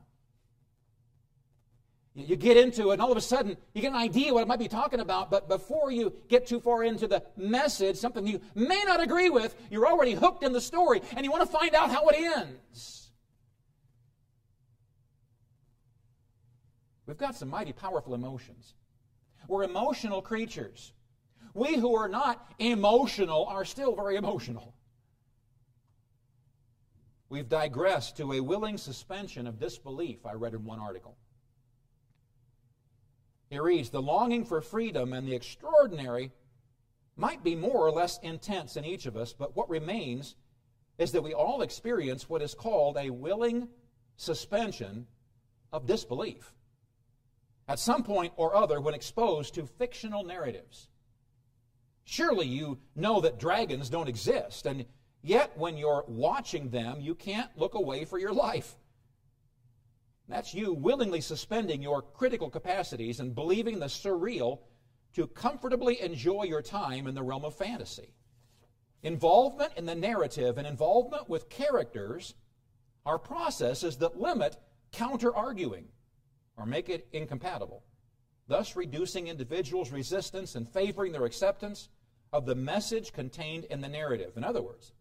You 2.27 2.35
get 2.35 2.57
into 2.57 2.91
it, 2.91 2.95
and 2.95 3.03
all 3.03 3.13
of 3.13 3.17
a 3.17 3.21
sudden, 3.21 3.57
you 3.75 3.81
get 3.81 3.93
an 3.93 3.97
idea 3.97 4.35
what 4.35 4.43
it 4.43 4.49
might 4.49 4.59
be 4.59 4.67
talking 4.67 4.99
about, 4.99 5.31
but 5.31 5.49
before 5.49 5.93
you 5.93 6.13
get 6.29 6.49
too 6.49 6.59
far 6.59 6.83
into 6.83 7.07
the 7.07 7.23
message, 7.37 7.97
something 7.97 8.27
you 8.27 8.41
may 8.57 8.83
not 8.85 9.01
agree 9.01 9.31
with, 9.31 9.55
you're 9.71 9.87
already 9.87 10.15
hooked 10.15 10.43
in 10.43 10.53
the 10.53 10.61
story, 10.61 11.01
and 11.15 11.25
you 11.25 11.31
want 11.31 11.49
to 11.49 11.57
find 11.57 11.77
out 11.77 11.93
how 11.93 12.09
it 12.09 12.17
ends. 12.17 13.13
We've 17.07 17.17
got 17.17 17.37
some 17.37 17.51
mighty 17.51 17.73
powerful 17.73 18.15
emotions. 18.15 18.75
We're 19.47 19.63
emotional 19.63 20.21
creatures. 20.21 20.93
We 21.55 21.77
who 21.77 21.95
are 21.95 22.09
not 22.09 22.53
emotional 22.59 23.47
are 23.47 23.65
still 23.65 23.95
very 23.95 24.17
emotional. 24.17 24.75
We've 27.29 27.49
digressed 27.49 28.17
to 28.17 28.33
a 28.33 28.41
willing 28.41 28.77
suspension 28.77 29.47
of 29.47 29.61
disbelief, 29.61 30.27
I 30.27 30.33
read 30.33 30.55
in 30.55 30.65
one 30.65 30.81
article. 30.81 31.17
He 33.50 33.59
reads 33.59 33.90
The 33.90 34.02
longing 34.02 34.45
for 34.45 34.61
freedom 34.61 35.12
and 35.12 35.26
the 35.26 35.35
extraordinary 35.35 36.33
might 37.17 37.43
be 37.43 37.57
more 37.57 37.87
or 37.87 37.90
less 37.90 38.19
intense 38.23 38.76
in 38.76 38.85
each 38.85 39.07
of 39.07 39.17
us, 39.17 39.33
but 39.33 39.57
what 39.57 39.69
remains 39.69 40.37
is 40.99 41.12
that 41.12 41.23
we 41.23 41.35
all 41.35 41.62
experience 41.62 42.28
what 42.28 42.43
is 42.43 42.55
called 42.55 42.97
a 42.97 43.11
willing 43.11 43.69
suspension 44.17 45.07
of 45.73 45.87
disbelief 45.87 46.52
at 47.69 47.78
some 47.78 48.02
point 48.02 48.33
or 48.37 48.57
other 48.57 48.81
when 48.81 48.95
exposed 48.95 49.55
to 49.55 49.67
fictional 49.67 50.25
narratives. 50.25 50.88
Surely 52.05 52.47
you 52.47 52.78
know 52.97 53.21
that 53.21 53.38
dragons 53.38 53.90
don't 53.90 54.09
exist, 54.09 54.64
and 54.64 54.87
yet 55.23 55.57
when 55.57 55.76
you're 55.76 56.05
watching 56.09 56.71
them, 56.71 57.00
you 57.00 57.14
can't 57.14 57.50
look 57.57 57.75
away 57.75 58.05
for 58.07 58.19
your 58.19 58.33
life. 58.33 58.76
That's 60.28 60.52
you 60.52 60.75
willingly 60.75 61.23
suspending 61.23 61.80
your 61.80 62.02
critical 62.02 62.50
capacities 62.50 63.20
and 63.20 63.35
believing 63.35 63.78
the 63.78 63.87
surreal 63.87 64.61
to 65.14 65.26
comfortably 65.26 66.00
enjoy 66.02 66.44
your 66.44 66.61
time 66.61 67.06
in 67.06 67.14
the 67.14 67.23
realm 67.23 67.44
of 67.44 67.54
fantasy. 67.54 68.12
Involvement 69.02 69.73
in 69.76 69.87
the 69.87 69.94
narrative 69.94 70.58
and 70.58 70.66
involvement 70.66 71.30
with 71.30 71.49
characters 71.49 72.35
are 73.06 73.18
processes 73.18 73.97
that 73.99 74.20
limit 74.20 74.58
counter 74.92 75.35
arguing 75.35 75.87
or 76.58 76.66
make 76.66 76.90
it 76.90 77.08
incompatible, 77.12 77.85
thus 78.49 78.76
reducing 78.76 79.28
individuals' 79.28 79.92
resistance 79.92 80.56
and 80.56 80.68
favoring 80.68 81.12
their 81.12 81.25
acceptance 81.25 81.88
of 82.32 82.44
the 82.44 82.54
message 82.54 83.12
contained 83.12 83.64
in 83.66 83.80
the 83.80 83.88
narrative. 83.88 84.32
In 84.37 84.44
other 84.44 84.61
words, 84.61 84.92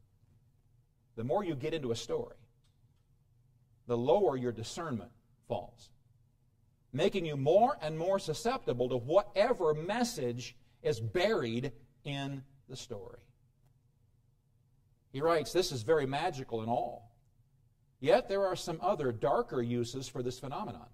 the 1.17 1.23
more 1.23 1.43
you 1.43 1.55
get 1.55 1.73
into 1.73 1.91
a 1.91 1.95
story, 1.95 2.37
the 3.87 3.97
lower 3.97 4.37
your 4.37 4.51
discernment 4.51 5.11
falls, 5.47 5.89
making 6.93 7.25
you 7.25 7.37
more 7.37 7.77
and 7.81 7.97
more 7.97 8.19
susceptible 8.19 8.89
to 8.89 8.97
whatever 8.97 9.73
message 9.73 10.55
is 10.83 10.99
buried 10.99 11.71
in 12.03 12.43
the 12.69 12.75
story. 12.75 13.19
He 15.11 15.21
writes, 15.21 15.53
This 15.53 15.71
is 15.71 15.83
very 15.83 16.05
magical 16.05 16.61
and 16.61 16.69
all. 16.69 17.11
Yet 17.99 18.29
there 18.29 18.45
are 18.45 18.55
some 18.55 18.77
other 18.81 19.11
darker 19.11 19.61
uses 19.61 20.07
for 20.07 20.21
this 20.21 20.39
phenomenon. 20.39 20.87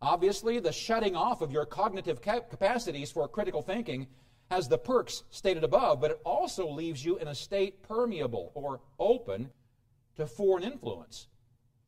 Obviously, 0.00 0.58
the 0.58 0.72
shutting 0.72 1.14
off 1.14 1.42
of 1.42 1.52
your 1.52 1.64
cognitive 1.64 2.20
capacities 2.20 3.12
for 3.12 3.28
critical 3.28 3.62
thinking 3.62 4.08
has 4.50 4.68
the 4.68 4.78
perks 4.78 5.22
stated 5.30 5.62
above, 5.62 6.00
but 6.00 6.10
it 6.10 6.20
also 6.24 6.68
leaves 6.68 7.04
you 7.04 7.18
in 7.18 7.28
a 7.28 7.34
state 7.34 7.82
permeable 7.82 8.50
or 8.54 8.80
open 8.98 9.50
to 10.16 10.26
foreign 10.26 10.64
influence 10.64 11.28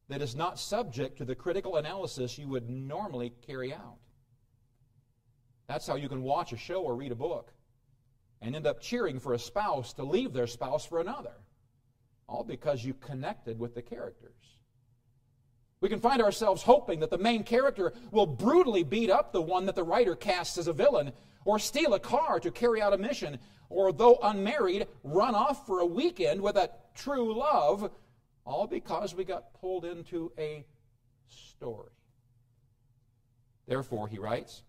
that 0.08 0.22
is 0.22 0.36
not 0.36 0.58
subject 0.58 1.18
to 1.18 1.24
the 1.24 1.34
critical 1.34 1.76
analysis 1.76 2.38
you 2.38 2.48
would 2.48 2.68
normally 2.68 3.32
carry 3.46 3.72
out. 3.72 3.96
That's 5.66 5.86
how 5.86 5.96
you 5.96 6.08
can 6.08 6.22
watch 6.22 6.52
a 6.52 6.58
show 6.58 6.82
or 6.82 6.94
read 6.94 7.12
a 7.12 7.16
book 7.16 7.52
and 8.42 8.54
end 8.54 8.66
up 8.66 8.80
cheering 8.80 9.18
for 9.18 9.32
a 9.32 9.38
spouse 9.38 9.94
to 9.94 10.04
leave 10.04 10.32
their 10.32 10.46
spouse 10.46 10.84
for 10.84 11.00
another, 11.00 11.32
all 12.28 12.44
because 12.44 12.84
you 12.84 12.92
connected 12.94 13.58
with 13.58 13.74
the 13.74 13.82
characters. 13.82 14.58
We 15.80 15.88
can 15.88 16.00
find 16.00 16.20
ourselves 16.22 16.62
hoping 16.62 17.00
that 17.00 17.10
the 17.10 17.18
main 17.18 17.42
character 17.42 17.92
will 18.10 18.26
brutally 18.26 18.84
beat 18.84 19.10
up 19.10 19.32
the 19.32 19.42
one 19.42 19.66
that 19.66 19.74
the 19.74 19.84
writer 19.84 20.14
casts 20.14 20.58
as 20.58 20.66
a 20.66 20.72
villain, 20.72 21.12
or 21.44 21.58
steal 21.58 21.94
a 21.94 22.00
car 22.00 22.40
to 22.40 22.50
carry 22.50 22.80
out 22.80 22.94
a 22.94 22.98
mission, 22.98 23.38
or 23.68 23.92
though 23.92 24.18
unmarried, 24.22 24.86
run 25.02 25.34
off 25.34 25.66
for 25.66 25.80
a 25.80 25.86
weekend 25.86 26.40
with 26.40 26.56
a 26.56 26.70
true 26.94 27.36
love, 27.36 27.90
all 28.44 28.66
because 28.66 29.14
we 29.14 29.24
got 29.24 29.54
pulled 29.54 29.84
into 29.84 30.32
a 30.38 30.64
story. 31.28 31.90
Therefore, 33.66 34.08
he 34.08 34.18
writes, 34.18 34.62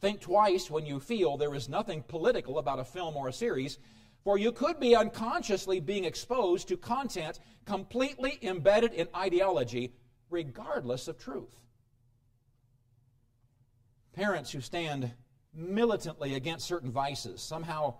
Think 0.00 0.20
twice 0.20 0.70
when 0.70 0.84
you 0.84 1.00
feel 1.00 1.36
there 1.36 1.54
is 1.54 1.68
nothing 1.68 2.02
political 2.02 2.58
about 2.58 2.78
a 2.78 2.84
film 2.84 3.16
or 3.16 3.28
a 3.28 3.32
series, 3.32 3.78
for 4.22 4.36
you 4.36 4.52
could 4.52 4.78
be 4.78 4.94
unconsciously 4.94 5.80
being 5.80 6.04
exposed 6.04 6.68
to 6.68 6.76
content 6.76 7.40
completely 7.64 8.38
embedded 8.42 8.92
in 8.92 9.08
ideology, 9.14 9.94
regardless 10.28 11.08
of 11.08 11.18
truth. 11.18 11.60
Parents 14.12 14.50
who 14.50 14.60
stand 14.60 15.12
militantly 15.54 16.34
against 16.34 16.66
certain 16.66 16.90
vices 16.90 17.40
somehow 17.40 17.94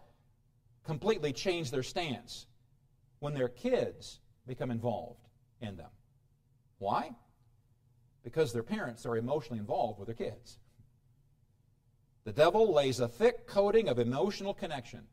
completely 0.85 1.33
change 1.33 1.71
their 1.71 1.83
stance 1.83 2.47
when 3.21 3.35
their 3.35 3.49
kids 3.49 4.21
become 4.47 4.71
involved 4.71 5.27
in 5.61 5.77
them. 5.77 5.91
Why? 6.79 7.11
Because 8.23 8.53
their 8.53 8.63
parents 8.63 9.07
are 9.07 9.17
emotionally 9.17 9.59
involved 9.59 9.99
with 9.99 10.07
their 10.07 10.15
kids. 10.15 10.59
The 12.25 12.33
devil 12.33 12.73
lays 12.73 13.01
a 13.01 13.09
thick 13.09 13.47
coating 13.47 13.89
of 13.89 13.99
emotional 13.99 14.53
connection 14.53 15.05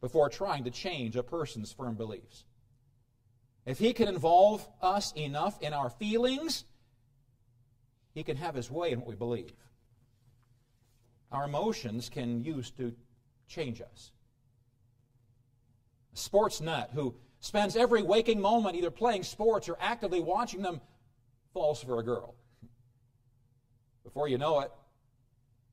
before 0.00 0.28
trying 0.28 0.64
to 0.64 0.70
change 0.70 1.16
a 1.16 1.22
person's 1.22 1.72
firm 1.72 1.94
beliefs. 1.94 2.44
If 3.64 3.78
he 3.78 3.92
can 3.92 4.06
involve 4.06 4.66
us 4.80 5.12
enough 5.16 5.60
in 5.60 5.72
our 5.72 5.90
feelings, 5.90 6.64
he 8.14 8.22
can 8.22 8.36
have 8.36 8.54
his 8.54 8.70
way 8.70 8.92
in 8.92 9.00
what 9.00 9.08
we 9.08 9.16
believe. 9.16 9.52
Our 11.32 11.44
emotions 11.44 12.08
can 12.08 12.42
use 12.44 12.70
to 12.72 12.94
change 13.48 13.80
us. 13.80 14.12
A 16.14 16.16
sports 16.16 16.60
nut 16.60 16.90
who 16.94 17.16
spends 17.46 17.76
every 17.76 18.02
waking 18.02 18.40
moment 18.40 18.76
either 18.76 18.90
playing 18.90 19.22
sports 19.22 19.68
or 19.68 19.76
actively 19.80 20.20
watching 20.20 20.62
them 20.62 20.80
falls 21.52 21.82
for 21.82 22.00
a 22.00 22.02
girl. 22.02 22.34
Before 24.04 24.28
you 24.28 24.38
know 24.38 24.60
it, 24.60 24.70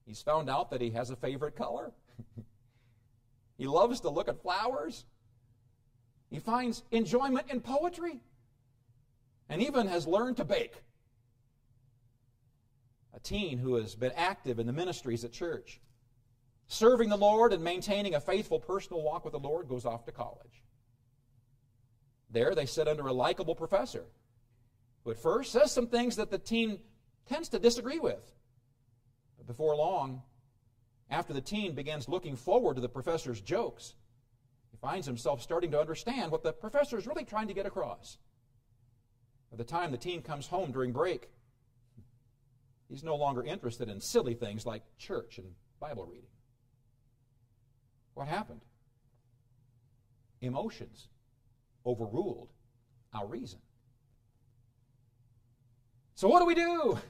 He's 0.06 0.22
found 0.22 0.50
out 0.50 0.72
that 0.72 0.82
he 0.82 0.92
has 0.92 1.10
a 1.10 1.16
favorite 1.16 1.56
color. 1.56 1.92
he 3.58 3.66
loves 3.66 4.02
to 4.02 4.10
look 4.10 4.28
at 4.28 4.42
flowers. 4.42 5.06
He 6.30 6.40
finds 6.40 6.84
enjoyment 6.92 7.50
in 7.50 7.62
poetry 7.62 8.20
and 9.50 9.62
even 9.62 9.88
has 9.88 10.08
learned 10.08 10.38
to 10.38 10.46
bake. 10.46 10.74
A 13.14 13.20
teen 13.20 13.60
who 13.60 13.76
has 13.76 13.96
been 13.96 14.12
active 14.16 14.60
in 14.60 14.66
the 14.66 14.74
ministries 14.74 15.24
at 15.24 15.32
church, 15.32 15.80
serving 16.68 17.10
the 17.10 17.18
Lord 17.18 17.54
and 17.54 17.64
maintaining 17.64 18.16
a 18.16 18.20
faithful 18.20 18.60
personal 18.60 19.04
walk 19.04 19.24
with 19.24 19.34
the 19.34 19.40
Lord, 19.40 19.70
goes 19.70 19.86
off 19.86 20.06
to 20.06 20.12
college. 20.12 20.63
There 22.34 22.56
they 22.56 22.66
sit 22.66 22.88
under 22.88 23.08
a 23.08 23.14
likable 23.14 23.54
professor 23.54 24.06
who 25.04 25.12
at 25.12 25.20
first 25.20 25.52
says 25.52 25.72
some 25.72 25.88
things 25.88 26.16
that 26.16 26.32
the 26.32 26.40
teen 26.40 26.80
tends 27.28 27.48
to 27.50 27.60
disagree 27.60 28.00
with. 28.00 28.32
But 29.38 29.46
before 29.46 29.76
long, 29.76 30.24
after 31.10 31.32
the 31.32 31.42
teen 31.42 31.76
begins 31.76 32.10
looking 32.10 32.36
forward 32.36 32.76
to 32.76 32.82
the 32.82 32.90
professor's 32.90 33.40
jokes, 33.40 33.94
he 34.72 34.78
finds 34.78 35.06
himself 35.06 35.44
starting 35.44 35.72
to 35.72 35.80
understand 35.80 36.32
what 36.32 36.42
the 36.42 36.52
professor 36.52 36.98
is 36.98 37.06
really 37.06 37.24
trying 37.24 37.48
to 37.48 37.54
get 37.54 37.68
across. 37.68 38.18
By 39.52 39.58
the 39.58 39.64
time 39.64 39.92
the 39.92 39.98
teen 39.98 40.24
comes 40.24 40.48
home 40.48 40.72
during 40.72 40.92
break, 40.92 41.30
he's 42.90 43.04
no 43.04 43.16
longer 43.16 43.44
interested 43.44 43.90
in 43.90 44.02
silly 44.02 44.34
things 44.34 44.66
like 44.66 44.82
church 44.98 45.38
and 45.38 45.52
Bible 45.80 46.08
reading. 46.08 46.30
What 48.16 48.28
happened? 48.28 48.62
Emotions 50.42 51.10
overruled 51.86 52.50
our 53.14 53.28
reason. 53.28 53.60
So, 56.16 56.28
what 56.28 56.40
do 56.40 56.46
we 56.46 56.56
do? 56.56 57.00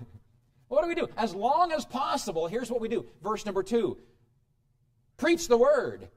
What 0.70 0.82
do 0.82 0.88
we 0.88 0.96
do? 0.96 1.08
As 1.18 1.36
long 1.36 1.72
as 1.72 1.86
possible, 1.86 2.48
here's 2.48 2.72
what 2.72 2.82
we 2.82 2.88
do. 2.88 3.06
Verse 3.22 3.46
number 3.46 3.62
two 3.62 4.00
Preach 5.18 5.48
the 5.48 5.58
word. 5.58 6.10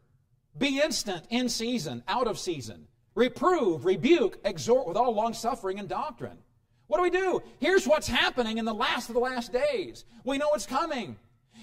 Be 0.56 0.80
instant, 0.80 1.26
in 1.28 1.50
season, 1.50 2.02
out 2.08 2.26
of 2.26 2.38
season. 2.38 2.86
Reprove, 3.14 3.84
rebuke, 3.84 4.38
exhort 4.44 4.88
with 4.88 4.96
all 4.96 5.14
long 5.14 5.34
suffering 5.34 5.78
and 5.78 5.86
doctrine. 5.86 6.38
What 6.86 6.96
do 6.96 7.02
we 7.02 7.10
do? 7.10 7.42
Here's 7.58 7.86
what's 7.86 8.08
happening 8.08 8.56
in 8.56 8.64
the 8.64 8.72
last 8.72 9.10
of 9.10 9.14
the 9.14 9.20
last 9.20 9.52
days. 9.52 10.06
We 10.24 10.38
know 10.38 10.48
it's 10.54 10.64
coming. 10.64 11.16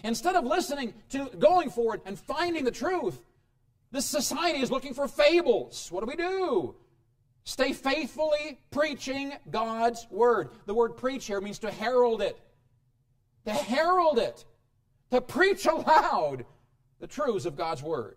Instead 0.03 0.35
of 0.35 0.43
listening 0.43 0.93
to 1.09 1.31
going 1.39 1.71
forward 1.71 2.01
and 2.05 2.19
finding 2.19 2.63
the 2.63 2.71
truth, 2.71 3.19
this 3.91 4.05
society 4.05 4.59
is 4.59 4.69
looking 4.69 4.93
for 4.93 5.07
fables. 5.07 5.91
What 5.91 6.01
do 6.01 6.07
we 6.07 6.15
do? 6.15 6.75
Stay 7.45 7.73
faithfully 7.73 8.59
preaching 8.71 9.33
God's 9.51 10.07
word. 10.09 10.49
The 10.65 10.73
word 10.73 10.95
preach 10.95 11.25
here 11.25 11.41
means 11.41 11.59
to 11.59 11.71
herald 11.71 12.21
it, 12.21 12.39
to 13.45 13.51
herald 13.51 14.17
it, 14.17 14.45
to 15.11 15.21
preach 15.21 15.65
aloud 15.67 16.45
the 16.99 17.07
truths 17.07 17.45
of 17.45 17.57
God's 17.57 17.83
Word. 17.83 18.15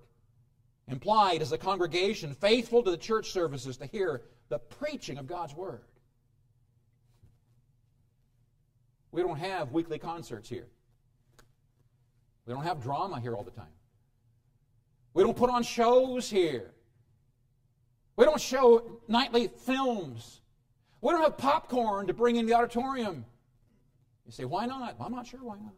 Implied 0.86 1.42
is 1.42 1.50
a 1.50 1.58
congregation 1.58 2.32
faithful 2.32 2.84
to 2.84 2.90
the 2.92 2.96
church 2.96 3.32
services 3.32 3.76
to 3.78 3.86
hear 3.86 4.22
the 4.48 4.60
preaching 4.60 5.18
of 5.18 5.26
God's 5.26 5.54
Word. 5.54 5.82
We 9.10 9.22
don't 9.22 9.38
have 9.38 9.72
weekly 9.72 9.98
concerts 9.98 10.48
here. 10.48 10.68
We 12.46 12.54
don't 12.54 12.62
have 12.62 12.80
drama 12.80 13.18
here 13.18 13.34
all 13.34 13.42
the 13.42 13.50
time. 13.50 13.66
We 15.14 15.24
don't 15.24 15.36
put 15.36 15.50
on 15.50 15.64
shows 15.64 16.30
here. 16.30 16.70
We 18.16 18.24
don't 18.24 18.40
show 18.40 19.00
nightly 19.08 19.48
films. 19.48 20.40
We 21.00 21.12
don't 21.12 21.22
have 21.22 21.36
popcorn 21.36 22.06
to 22.06 22.14
bring 22.14 22.36
in 22.36 22.46
the 22.46 22.54
auditorium. 22.54 23.24
You 24.24 24.32
say, 24.32 24.44
why 24.44 24.66
not? 24.66 24.96
I'm 24.98 25.12
not 25.12 25.26
sure 25.26 25.40
why 25.42 25.56
not. 25.58 25.74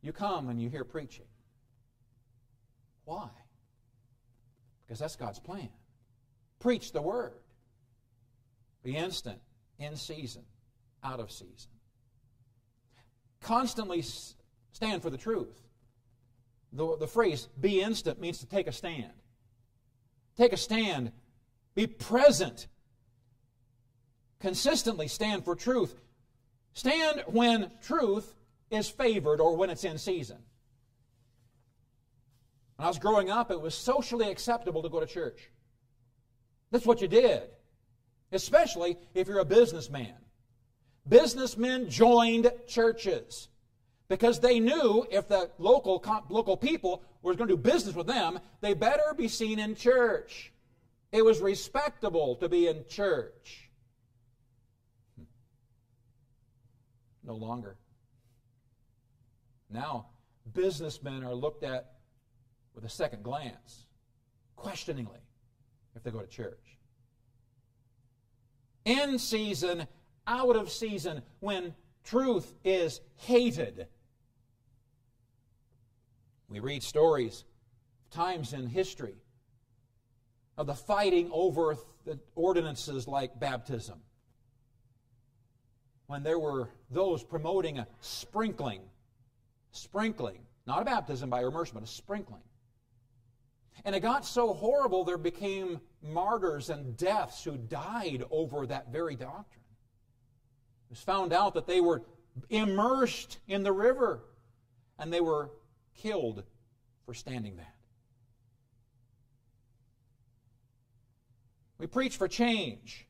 You 0.00 0.12
come 0.12 0.48
and 0.48 0.60
you 0.60 0.68
hear 0.68 0.84
preaching. 0.84 1.26
Why? 3.04 3.28
Because 4.84 4.98
that's 4.98 5.16
God's 5.16 5.38
plan. 5.38 5.68
Preach 6.58 6.92
the 6.92 7.02
word. 7.02 7.34
Be 8.82 8.96
instant, 8.96 9.38
in 9.78 9.94
season, 9.96 10.42
out 11.04 11.20
of 11.20 11.30
season. 11.30 11.70
Constantly 13.40 14.02
stand 14.72 15.02
for 15.02 15.10
the 15.10 15.18
truth. 15.18 15.60
The, 16.72 16.96
the 16.96 17.06
phrase 17.06 17.48
be 17.60 17.80
instant 17.80 18.20
means 18.20 18.38
to 18.38 18.46
take 18.46 18.66
a 18.66 18.72
stand. 18.72 19.12
Take 20.36 20.52
a 20.52 20.56
stand. 20.56 21.12
Be 21.74 21.86
present 21.86 22.66
consistently 24.42 25.06
stand 25.06 25.44
for 25.44 25.54
truth. 25.54 26.02
Stand 26.74 27.22
when 27.28 27.70
truth 27.80 28.34
is 28.70 28.90
favored 28.90 29.40
or 29.40 29.56
when 29.56 29.70
it's 29.70 29.84
in 29.84 29.96
season. 29.96 30.38
When 32.76 32.84
I 32.86 32.88
was 32.88 32.98
growing 32.98 33.30
up, 33.30 33.52
it 33.52 33.60
was 33.60 33.74
socially 33.74 34.28
acceptable 34.28 34.82
to 34.82 34.88
go 34.88 34.98
to 34.98 35.06
church. 35.06 35.48
That's 36.72 36.84
what 36.84 37.00
you 37.00 37.08
did, 37.08 37.42
especially 38.32 38.98
if 39.14 39.28
you're 39.28 39.38
a 39.38 39.44
businessman. 39.44 40.14
Businessmen 41.08 41.88
joined 41.88 42.50
churches 42.66 43.48
because 44.12 44.40
they 44.40 44.60
knew 44.60 45.06
if 45.10 45.26
the 45.26 45.48
local, 45.56 46.04
local 46.28 46.54
people 46.54 47.02
were 47.22 47.34
going 47.34 47.48
to 47.48 47.56
do 47.56 47.62
business 47.62 47.94
with 47.94 48.06
them, 48.06 48.38
they 48.60 48.74
better 48.74 49.14
be 49.16 49.26
seen 49.26 49.58
in 49.58 49.74
church. 49.74 50.52
It 51.12 51.24
was 51.24 51.40
respectable 51.40 52.36
to 52.36 52.46
be 52.46 52.66
in 52.66 52.84
church. 52.90 53.70
Hmm. 55.16 55.24
No 57.24 57.36
longer. 57.36 57.78
Now, 59.70 60.08
businessmen 60.52 61.24
are 61.24 61.34
looked 61.34 61.64
at 61.64 61.94
with 62.74 62.84
a 62.84 62.90
second 62.90 63.22
glance, 63.22 63.86
questioningly, 64.56 65.20
if 65.96 66.02
they 66.02 66.10
go 66.10 66.20
to 66.20 66.26
church. 66.26 66.76
In 68.84 69.18
season, 69.18 69.86
out 70.26 70.54
of 70.54 70.70
season, 70.70 71.22
when 71.40 71.74
truth 72.04 72.52
is 72.62 73.00
hated. 73.16 73.86
We 76.52 76.60
read 76.60 76.82
stories, 76.82 77.44
times 78.10 78.52
in 78.52 78.66
history, 78.66 79.14
of 80.58 80.66
the 80.66 80.74
fighting 80.74 81.30
over 81.32 81.76
the 82.04 82.18
ordinances 82.34 83.08
like 83.08 83.40
baptism. 83.40 84.00
When 86.08 86.22
there 86.22 86.38
were 86.38 86.68
those 86.90 87.24
promoting 87.24 87.78
a 87.78 87.86
sprinkling, 88.00 88.82
sprinkling, 89.70 90.40
not 90.66 90.82
a 90.82 90.84
baptism 90.84 91.30
by 91.30 91.42
immersion, 91.42 91.74
but 91.74 91.84
a 91.84 91.86
sprinkling. 91.86 92.42
And 93.86 93.96
it 93.96 94.00
got 94.00 94.26
so 94.26 94.52
horrible, 94.52 95.04
there 95.04 95.16
became 95.16 95.80
martyrs 96.02 96.68
and 96.68 96.98
deaths 96.98 97.42
who 97.42 97.56
died 97.56 98.24
over 98.30 98.66
that 98.66 98.92
very 98.92 99.16
doctrine. 99.16 99.64
It 100.90 100.90
was 100.90 101.00
found 101.00 101.32
out 101.32 101.54
that 101.54 101.66
they 101.66 101.80
were 101.80 102.02
immersed 102.50 103.38
in 103.48 103.62
the 103.62 103.72
river 103.72 104.20
and 104.98 105.10
they 105.10 105.22
were 105.22 105.50
killed 105.96 106.42
for 107.04 107.14
standing 107.14 107.56
that. 107.56 107.74
We 111.78 111.86
preach 111.86 112.16
for 112.16 112.28
change. 112.28 113.06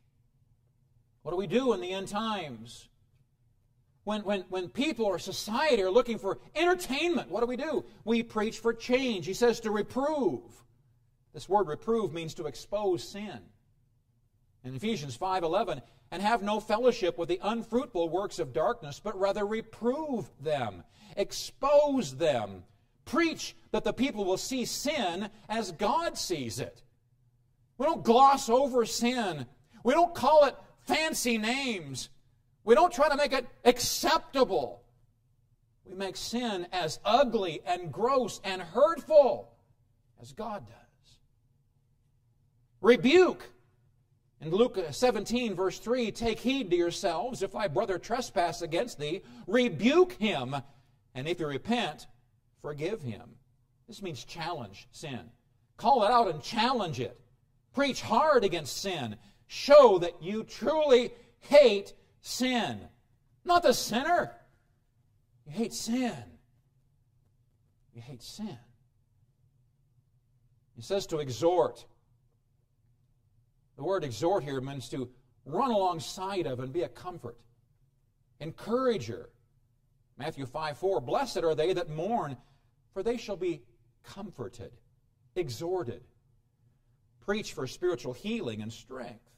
What 1.22 1.32
do 1.32 1.36
we 1.36 1.46
do 1.46 1.72
in 1.72 1.80
the 1.80 1.92
end 1.92 2.08
times? 2.08 2.88
When, 4.04 4.22
when, 4.22 4.44
when 4.48 4.68
people 4.68 5.04
or 5.04 5.18
society 5.18 5.82
are 5.82 5.90
looking 5.90 6.18
for 6.18 6.38
entertainment, 6.54 7.30
what 7.30 7.40
do 7.40 7.46
we 7.46 7.56
do? 7.56 7.84
We 8.04 8.22
preach 8.22 8.58
for 8.58 8.72
change. 8.72 9.26
He 9.26 9.34
says 9.34 9.60
to 9.60 9.70
reprove. 9.70 10.40
This 11.32 11.48
word 11.48 11.68
reprove 11.68 12.12
means 12.12 12.34
to 12.34 12.46
expose 12.46 13.06
sin. 13.06 13.38
In 14.64 14.74
Ephesians 14.74 15.16
5:11, 15.16 15.82
and 16.10 16.22
have 16.22 16.42
no 16.42 16.60
fellowship 16.60 17.16
with 17.16 17.28
the 17.28 17.40
unfruitful 17.42 18.08
works 18.10 18.38
of 18.38 18.52
darkness, 18.52 19.00
but 19.02 19.18
rather 19.18 19.46
reprove 19.46 20.30
them, 20.40 20.84
expose 21.16 22.16
them, 22.16 22.64
preach 23.04 23.56
that 23.70 23.84
the 23.84 23.92
people 23.92 24.24
will 24.24 24.36
see 24.36 24.64
sin 24.64 25.28
as 25.48 25.72
God 25.72 26.16
sees 26.16 26.60
it. 26.60 26.82
We 27.78 27.86
don't 27.86 28.04
gloss 28.04 28.48
over 28.48 28.84
sin. 28.84 29.46
We 29.84 29.94
don't 29.94 30.14
call 30.14 30.44
it 30.44 30.56
fancy 30.86 31.38
names. 31.38 32.10
We 32.64 32.74
don't 32.74 32.92
try 32.92 33.08
to 33.08 33.16
make 33.16 33.32
it 33.32 33.46
acceptable. 33.64 34.82
We 35.84 35.94
make 35.94 36.16
sin 36.16 36.66
as 36.72 37.00
ugly 37.04 37.60
and 37.66 37.92
gross 37.92 38.40
and 38.44 38.62
hurtful 38.62 39.52
as 40.20 40.32
God 40.32 40.66
does. 40.66 41.18
Rebuke. 42.80 43.48
In 44.40 44.50
Luke 44.50 44.76
17, 44.90 45.54
verse 45.54 45.78
3, 45.78 46.10
take 46.10 46.40
heed 46.40 46.70
to 46.70 46.76
yourselves. 46.76 47.42
If 47.42 47.52
thy 47.52 47.68
brother 47.68 47.98
trespass 47.98 48.60
against 48.60 48.98
thee, 48.98 49.22
rebuke 49.46 50.14
him. 50.14 50.56
And 51.14 51.28
if 51.28 51.38
he 51.38 51.44
repent, 51.44 52.08
forgive 52.62 53.02
him. 53.02 53.28
This 53.86 54.00
means 54.00 54.24
challenge 54.24 54.88
sin. 54.92 55.20
Call 55.76 56.04
it 56.04 56.10
out 56.10 56.28
and 56.28 56.42
challenge 56.42 57.00
it. 57.00 57.20
Preach 57.74 58.00
hard 58.00 58.44
against 58.44 58.80
sin. 58.80 59.16
Show 59.46 59.98
that 59.98 60.22
you 60.22 60.44
truly 60.44 61.10
hate 61.40 61.92
sin. 62.20 62.80
Not 63.44 63.62
the 63.62 63.74
sinner. 63.74 64.32
You 65.46 65.52
hate 65.52 65.74
sin. 65.74 66.14
You 67.94 68.00
hate 68.00 68.22
sin. 68.22 68.58
He 70.74 70.82
says 70.82 71.06
to 71.08 71.18
exhort. 71.18 71.84
The 73.76 73.82
word 73.82 74.04
exhort 74.04 74.44
here 74.44 74.60
means 74.60 74.88
to 74.90 75.08
run 75.44 75.70
alongside 75.70 76.46
of 76.46 76.60
and 76.60 76.72
be 76.72 76.82
a 76.82 76.88
comfort, 76.88 77.36
encourager. 78.40 79.30
Matthew 80.16 80.46
5 80.46 80.78
4 80.78 81.00
Blessed 81.00 81.38
are 81.38 81.54
they 81.54 81.72
that 81.72 81.90
mourn, 81.90 82.36
for 82.92 83.02
they 83.02 83.16
shall 83.16 83.36
be 83.36 83.62
comforted, 84.04 84.72
exhorted. 85.34 86.02
Preach 87.20 87.52
for 87.52 87.66
spiritual 87.66 88.12
healing 88.12 88.62
and 88.62 88.72
strength, 88.72 89.30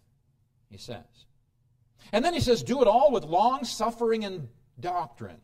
he 0.70 0.78
says. 0.78 1.26
And 2.12 2.24
then 2.24 2.34
he 2.34 2.40
says, 2.40 2.62
Do 2.62 2.82
it 2.82 2.88
all 2.88 3.12
with 3.12 3.24
long 3.24 3.64
suffering 3.64 4.24
and 4.24 4.48
doctrine. 4.80 5.40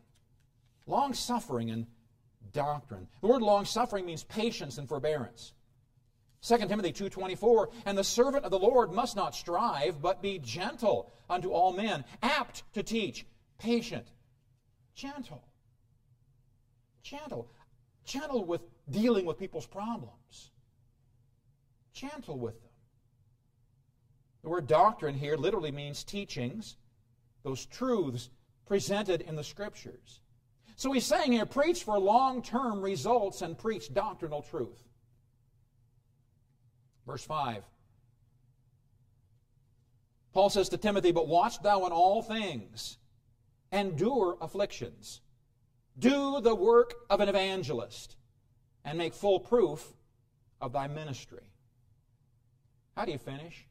Long 0.87 1.13
suffering 1.13 1.69
and 1.69 1.85
doctrine. 2.51 3.07
The 3.21 3.27
word 3.27 3.41
long 3.41 3.65
suffering 3.65 4.05
means 4.05 4.23
patience 4.23 4.77
and 4.77 4.87
forbearance. 4.87 5.53
2 6.41 6.57
Timothy 6.57 6.91
2:24 6.91 7.71
and 7.85 7.97
the 7.97 8.03
servant 8.03 8.45
of 8.45 8.51
the 8.51 8.59
Lord 8.59 8.91
must 8.91 9.15
not 9.15 9.35
strive 9.35 10.01
but 10.01 10.21
be 10.21 10.39
gentle 10.39 11.11
unto 11.29 11.51
all 11.51 11.71
men 11.71 12.03
apt 12.23 12.63
to 12.73 12.81
teach 12.81 13.27
patient 13.59 14.07
gentle 14.95 15.43
gentle 17.03 17.47
gentle 18.05 18.45
with 18.45 18.61
dealing 18.89 19.25
with 19.25 19.37
people's 19.37 19.65
problems. 19.65 20.51
Gentle 21.93 22.37
with 22.37 22.59
them. 22.61 22.69
The 24.43 24.49
word 24.49 24.67
doctrine 24.67 25.15
here 25.15 25.37
literally 25.37 25.71
means 25.71 26.03
teachings 26.03 26.77
those 27.43 27.65
truths 27.65 28.29
presented 28.65 29.21
in 29.21 29.35
the 29.35 29.43
scriptures. 29.43 30.21
So 30.75 30.91
he's 30.91 31.05
saying 31.05 31.31
here 31.31 31.45
preach 31.45 31.83
for 31.83 31.99
long-term 31.99 32.81
results 32.81 33.41
and 33.41 33.57
preach 33.57 33.93
doctrinal 33.93 34.41
truth. 34.41 34.83
Verse 37.05 37.23
5. 37.23 37.63
Paul 40.33 40.49
says 40.49 40.69
to 40.69 40.77
Timothy, 40.77 41.11
But 41.11 41.27
watch 41.27 41.61
thou 41.61 41.85
in 41.85 41.91
all 41.91 42.21
things, 42.21 42.97
endure 43.71 44.37
afflictions, 44.41 45.21
do 45.97 46.41
the 46.41 46.55
work 46.55 46.93
of 47.09 47.19
an 47.19 47.29
evangelist, 47.29 48.15
and 48.83 48.97
make 48.97 49.13
full 49.13 49.39
proof 49.39 49.93
of 50.59 50.73
thy 50.73 50.87
ministry. 50.87 51.43
How 52.95 53.05
do 53.05 53.11
you 53.11 53.17
finish? 53.17 53.65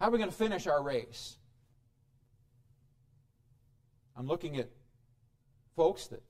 How 0.00 0.08
are 0.08 0.10
we 0.10 0.18
going 0.18 0.30
to 0.30 0.36
finish 0.36 0.66
our 0.66 0.82
race? 0.82 1.38
I'm 4.16 4.26
looking 4.26 4.56
at 4.56 4.68
folks 5.76 6.06
that 6.08 6.22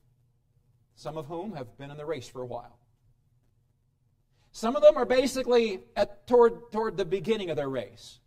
some 0.95 1.17
of 1.17 1.27
whom 1.27 1.55
have 1.55 1.77
been 1.77 1.91
in 1.91 1.97
the 1.97 2.07
race 2.07 2.29
for 2.29 2.41
a 2.41 2.47
while. 2.47 2.79
Some 4.53 4.77
of 4.77 4.83
them 4.83 4.97
are 4.97 5.05
basically 5.05 5.81
at, 5.97 6.27
toward, 6.27 6.71
toward 6.71 6.97
the 6.97 7.05
beginning 7.05 7.51
of 7.51 7.57
their 7.57 7.69
race. 7.69 8.21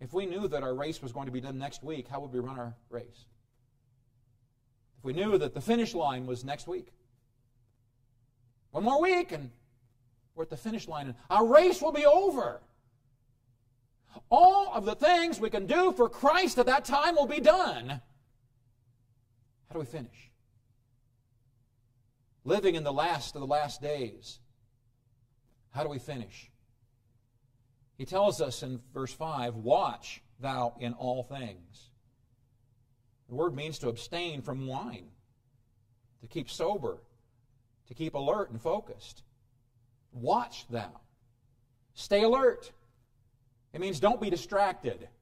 If 0.00 0.12
we 0.12 0.26
knew 0.26 0.48
that 0.48 0.62
our 0.62 0.74
race 0.74 1.00
was 1.00 1.12
going 1.12 1.26
to 1.26 1.32
be 1.32 1.40
done 1.40 1.58
next 1.58 1.84
week, 1.84 2.08
how 2.08 2.20
would 2.20 2.32
we 2.32 2.40
run 2.40 2.58
our 2.58 2.74
race? 2.90 3.26
If 4.98 5.04
we 5.04 5.12
knew 5.12 5.38
that 5.38 5.54
the 5.54 5.60
finish 5.60 5.94
line 5.94 6.26
was 6.26 6.44
next 6.44 6.66
week, 6.66 6.92
one 8.70 8.84
more 8.84 9.00
week 9.00 9.32
and 9.32 9.50
we're 10.34 10.44
at 10.44 10.50
the 10.50 10.56
finish 10.56 10.86
line 10.88 11.06
and 11.06 11.14
our 11.30 11.46
race 11.46 11.80
will 11.80 11.92
be 11.92 12.06
over. 12.06 12.60
All 14.30 14.72
of 14.72 14.84
the 14.84 14.94
things 14.94 15.40
we 15.40 15.50
can 15.50 15.66
do 15.66 15.92
for 15.92 16.08
Christ 16.08 16.58
at 16.58 16.66
that 16.66 16.84
time 16.84 17.14
will 17.14 17.26
be 17.26 17.40
done. 17.40 17.88
How 17.88 19.72
do 19.72 19.78
we 19.78 19.84
finish? 19.84 20.28
living 22.48 22.74
in 22.74 22.82
the 22.82 22.92
last 22.92 23.34
of 23.34 23.40
the 23.40 23.46
last 23.46 23.80
days. 23.80 24.40
How 25.70 25.82
do 25.82 25.88
we 25.88 25.98
finish? 25.98 26.50
He 27.98 28.04
tells 28.04 28.40
us 28.40 28.62
in 28.62 28.80
verse 28.92 29.12
5 29.12 29.56
Watch 29.56 30.22
thou 30.40 30.74
in 30.80 30.94
all 30.94 31.22
things. 31.22 31.90
The 33.28 33.34
word 33.34 33.54
means 33.54 33.78
to 33.80 33.88
abstain 33.88 34.42
from 34.42 34.66
wine, 34.66 35.08
to 36.20 36.26
keep 36.26 36.50
sober, 36.50 36.98
to 37.88 37.94
keep 37.94 38.14
alert 38.14 38.50
and 38.50 38.60
focused. 38.60 39.22
Watch 40.12 40.66
thou. 40.68 41.00
Stay 41.94 42.22
alert. 42.22 42.72
It 43.72 43.80
means 43.80 44.00
don't 44.00 44.20
be 44.20 44.30
distracted. 44.30 45.08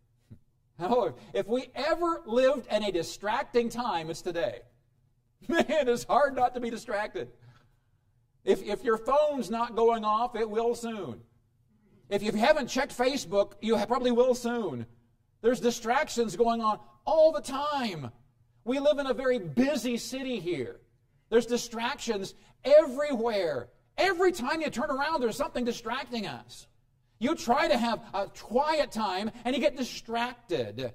Oh, 0.79 1.15
if 1.33 1.49
we 1.49 1.69
ever 1.75 2.21
lived 2.27 2.67
in 2.71 2.83
a 2.83 2.93
distracting 2.93 3.71
time, 3.71 4.11
it's 4.11 4.21
today. 4.21 4.61
Man, 5.49 5.65
it's 5.69 6.05
hard 6.05 6.37
not 6.37 6.53
to 6.53 6.61
be 6.61 6.69
distracted. 6.69 7.29
If, 8.45 8.63
if 8.63 8.85
your 8.85 8.99
phone's 8.99 9.51
not 9.51 9.75
going 9.75 10.05
off, 10.05 10.37
it 10.37 10.51
will 10.51 10.75
soon. 10.75 11.23
If 12.11 12.23
you 12.23 12.31
haven't 12.33 12.67
checked 12.67 12.95
Facebook, 12.95 13.55
you 13.63 13.77
probably 13.87 14.13
will 14.13 14.35
soon. 14.35 14.85
There's 15.43 15.61
distractions 15.61 16.37
going 16.37 16.61
on 16.61 16.79
all 17.05 17.33
the 17.33 17.41
time. 17.41 18.11
We 18.65 18.79
live 18.79 18.99
in 18.99 19.07
a 19.07 19.15
very 19.15 19.39
busy 19.39 19.97
city 19.97 20.41
here. 20.41 20.81
There's 21.31 21.47
distractions 21.47 22.35
everywhere. 22.65 23.69
Every 23.99 24.33
time 24.33 24.61
you 24.61 24.71
turn 24.71 24.91
around, 24.91 25.21
there's 25.21 25.37
something 25.37 25.65
distracting 25.65 26.27
us. 26.27 26.67
You 27.19 27.35
try 27.35 27.69
to 27.69 27.79
have 27.79 28.01
a 28.13 28.27
quiet 28.27 28.93
time 28.93 29.31
and 29.45 29.55
you 29.55 29.61
get 29.61 29.77
distracted. 29.77 30.93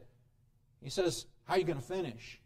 He 0.81 0.89
says, 0.89 1.25
How 1.45 1.55
are 1.55 1.59
you 1.59 1.65
going 1.65 1.79
to 1.79 1.85
finish? 1.85 2.39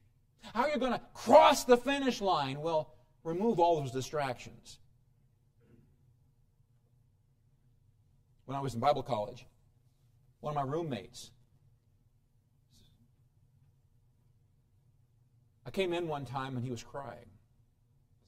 How 0.53 0.63
are 0.63 0.69
you 0.69 0.77
going 0.77 0.93
to 0.93 1.01
cross 1.13 1.63
the 1.65 1.77
finish 1.77 2.21
line? 2.21 2.61
Well, 2.61 2.93
remove 3.23 3.59
all 3.59 3.81
those 3.81 3.91
distractions. 3.91 4.79
When 8.45 8.55
I 8.55 8.61
was 8.61 8.75
in 8.75 8.79
Bible 8.79 9.01
college, 9.01 9.45
one 10.39 10.55
of 10.55 10.55
my 10.55 10.71
roommates, 10.71 11.31
I 15.65 15.71
came 15.71 15.93
in 15.93 16.07
one 16.07 16.25
time 16.25 16.55
and 16.55 16.63
he 16.63 16.71
was 16.71 16.83
crying. 16.83 17.29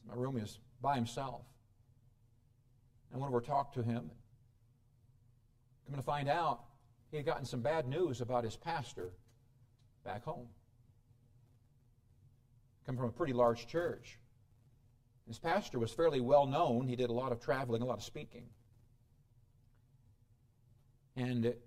My 0.07 0.15
roomie 0.15 0.41
was 0.41 0.59
by 0.81 0.95
himself. 0.95 1.41
And 3.11 3.21
went 3.21 3.31
over 3.31 3.41
to 3.41 3.47
talk 3.47 3.73
to 3.73 3.83
him. 3.83 4.09
I'm 5.85 5.93
going 5.93 6.01
to 6.01 6.05
find 6.05 6.27
out 6.27 6.61
he 7.11 7.17
had 7.17 7.25
gotten 7.25 7.45
some 7.45 7.61
bad 7.61 7.87
news 7.87 8.19
about 8.19 8.43
his 8.43 8.57
pastor 8.57 9.11
back 10.03 10.25
home. 10.25 10.47
Come 12.85 12.97
from 12.97 13.05
a 13.05 13.11
pretty 13.11 13.33
large 13.33 13.67
church. 13.67 14.17
His 15.27 15.39
pastor 15.39 15.79
was 15.79 15.91
fairly 15.91 16.21
well 16.21 16.45
known. 16.45 16.87
He 16.87 16.95
did 16.95 17.09
a 17.09 17.13
lot 17.13 17.31
of 17.31 17.39
traveling, 17.39 17.81
a 17.81 17.85
lot 17.85 17.97
of 17.97 18.03
speaking. 18.03 18.45
And 21.15 21.45
it 21.45 21.61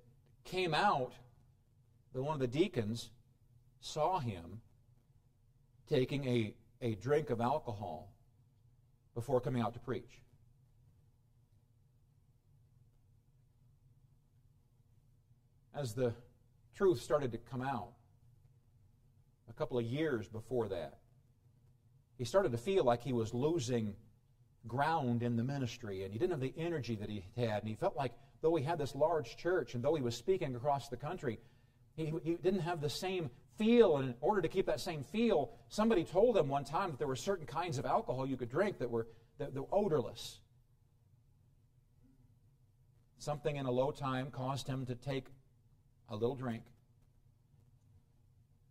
came 0.44 0.74
out 0.74 1.12
that 2.12 2.22
one 2.22 2.34
of 2.34 2.40
the 2.40 2.46
deacons 2.46 3.10
saw 3.80 4.18
him 4.18 4.60
taking 5.90 6.24
a, 6.26 6.54
a 6.80 6.94
drink 6.94 7.30
of 7.30 7.40
alcohol 7.40 8.12
before 9.14 9.40
coming 9.40 9.60
out 9.60 9.74
to 9.74 9.80
preach. 9.80 10.22
as 15.80 15.94
the 15.94 16.12
truth 16.74 17.00
started 17.00 17.32
to 17.32 17.38
come 17.38 17.62
out, 17.62 17.92
a 19.48 19.52
couple 19.52 19.78
of 19.78 19.84
years 19.84 20.28
before 20.28 20.68
that, 20.68 20.98
he 22.18 22.24
started 22.24 22.52
to 22.52 22.58
feel 22.58 22.84
like 22.84 23.02
he 23.02 23.12
was 23.12 23.32
losing 23.32 23.94
ground 24.66 25.22
in 25.22 25.36
the 25.36 25.42
ministry 25.42 26.04
and 26.04 26.12
he 26.12 26.18
didn't 26.18 26.32
have 26.32 26.40
the 26.40 26.52
energy 26.56 26.96
that 26.96 27.08
he 27.08 27.24
had. 27.36 27.60
And 27.60 27.68
he 27.68 27.74
felt 27.74 27.96
like, 27.96 28.12
though 28.42 28.54
he 28.56 28.64
had 28.64 28.78
this 28.78 28.94
large 28.94 29.36
church 29.36 29.74
and 29.74 29.82
though 29.82 29.94
he 29.94 30.02
was 30.02 30.14
speaking 30.14 30.54
across 30.54 30.88
the 30.88 30.96
country, 30.96 31.38
he, 31.96 32.12
he 32.22 32.34
didn't 32.34 32.60
have 32.60 32.80
the 32.80 32.90
same 32.90 33.30
feel. 33.60 33.98
And 33.98 34.08
in 34.08 34.14
order 34.22 34.40
to 34.40 34.48
keep 34.48 34.66
that 34.66 34.80
same 34.80 35.02
feel, 35.02 35.52
somebody 35.68 36.02
told 36.02 36.36
him 36.36 36.48
one 36.48 36.64
time 36.64 36.90
that 36.90 36.98
there 36.98 37.06
were 37.06 37.14
certain 37.14 37.46
kinds 37.46 37.76
of 37.76 37.84
alcohol 37.84 38.26
you 38.26 38.38
could 38.38 38.48
drink 38.48 38.78
that 38.78 38.90
were, 38.90 39.06
that, 39.38 39.54
that 39.54 39.60
were 39.60 39.68
odorless. 39.70 40.40
Something 43.18 43.56
in 43.56 43.66
a 43.66 43.70
low 43.70 43.90
time 43.90 44.30
caused 44.30 44.66
him 44.66 44.86
to 44.86 44.94
take 44.94 45.26
a 46.08 46.16
little 46.16 46.34
drink. 46.34 46.62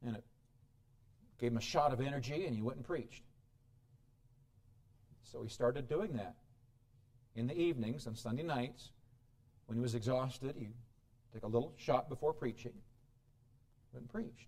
And 0.03 0.15
it 0.15 0.23
gave 1.39 1.51
him 1.51 1.57
a 1.57 1.61
shot 1.61 1.93
of 1.93 2.01
energy, 2.01 2.47
and 2.47 2.55
he 2.55 2.63
went 2.63 2.77
and 2.77 2.85
preached. 2.85 3.23
So 5.21 5.43
he 5.43 5.49
started 5.49 5.87
doing 5.87 6.13
that. 6.13 6.35
In 7.35 7.45
the 7.45 7.55
evenings 7.55 8.07
on 8.07 8.15
Sunday 8.15 8.41
nights, 8.41 8.89
when 9.67 9.77
he 9.77 9.81
was 9.81 9.93
exhausted, 9.93 10.55
he'd 10.57 10.73
take 11.31 11.43
a 11.43 11.47
little 11.47 11.73
shot 11.77 12.09
before 12.09 12.33
preaching, 12.33 12.73
went 13.93 14.05
and 14.05 14.09
preached. 14.09 14.47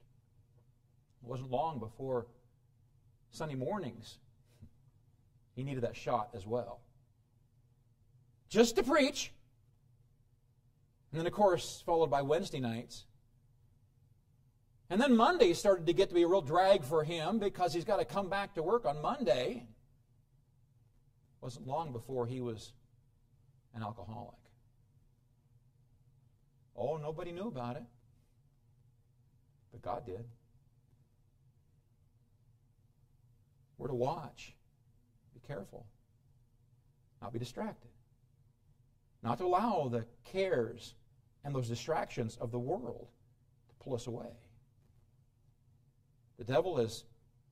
It 1.24 1.30
wasn't 1.30 1.52
long 1.52 1.80
before 1.80 2.28
Sunday 3.32 3.56
mornings, 3.56 4.18
he 5.56 5.64
needed 5.64 5.84
that 5.84 5.96
shot 5.96 6.30
as 6.34 6.46
well. 6.46 6.80
Just 8.50 8.76
to 8.76 8.84
preach, 8.84 9.32
and 11.12 11.20
then, 11.20 11.28
of 11.28 11.34
course, 11.34 11.84
followed 11.86 12.10
by 12.10 12.22
Wednesday 12.22 12.60
nights. 12.60 13.06
And 14.90 15.00
then 15.00 15.16
Monday 15.16 15.54
started 15.54 15.88
to 15.88 15.94
get 15.94 16.10
to 16.10 16.16
be 16.16 16.24
a 16.24 16.28
real 16.28 16.42
drag 16.42 16.84
for 16.84 17.04
him 17.04 17.40
because 17.40 17.74
he's 17.74 17.86
got 17.86 18.00
to 18.00 18.06
come 18.06 18.30
back 18.30 18.56
to 18.56 18.64
work 18.64 18.86
on 18.86 19.02
Monday. 19.02 19.66
It 21.42 21.44
wasn't 21.44 21.68
long 21.68 21.92
before 21.92 22.28
he 22.28 22.42
was 22.42 22.74
an 23.74 23.84
alcoholic. 23.84 24.36
Oh, 26.76 26.98
nobody 26.98 27.32
knew 27.32 27.48
about 27.48 27.78
it. 27.78 27.84
But 29.72 29.82
God 29.82 30.06
did. 30.06 30.26
We're 33.82 33.88
to 33.88 33.96
watch. 33.96 34.54
Be 35.34 35.40
careful. 35.48 35.88
Not 37.20 37.34
be 37.34 37.40
distracted. 37.40 37.90
Not 39.24 39.40
to 39.40 39.46
allow 39.46 39.90
the 39.92 40.06
cares 40.24 40.94
and 41.44 41.56
those 41.56 41.68
distractions 41.68 42.38
of 42.40 42.52
the 42.52 42.60
world 42.60 43.08
to 43.70 43.76
pull 43.84 43.96
us 43.96 44.06
away. 44.06 44.38
The 46.38 46.44
devil 46.44 46.78
is 46.78 47.06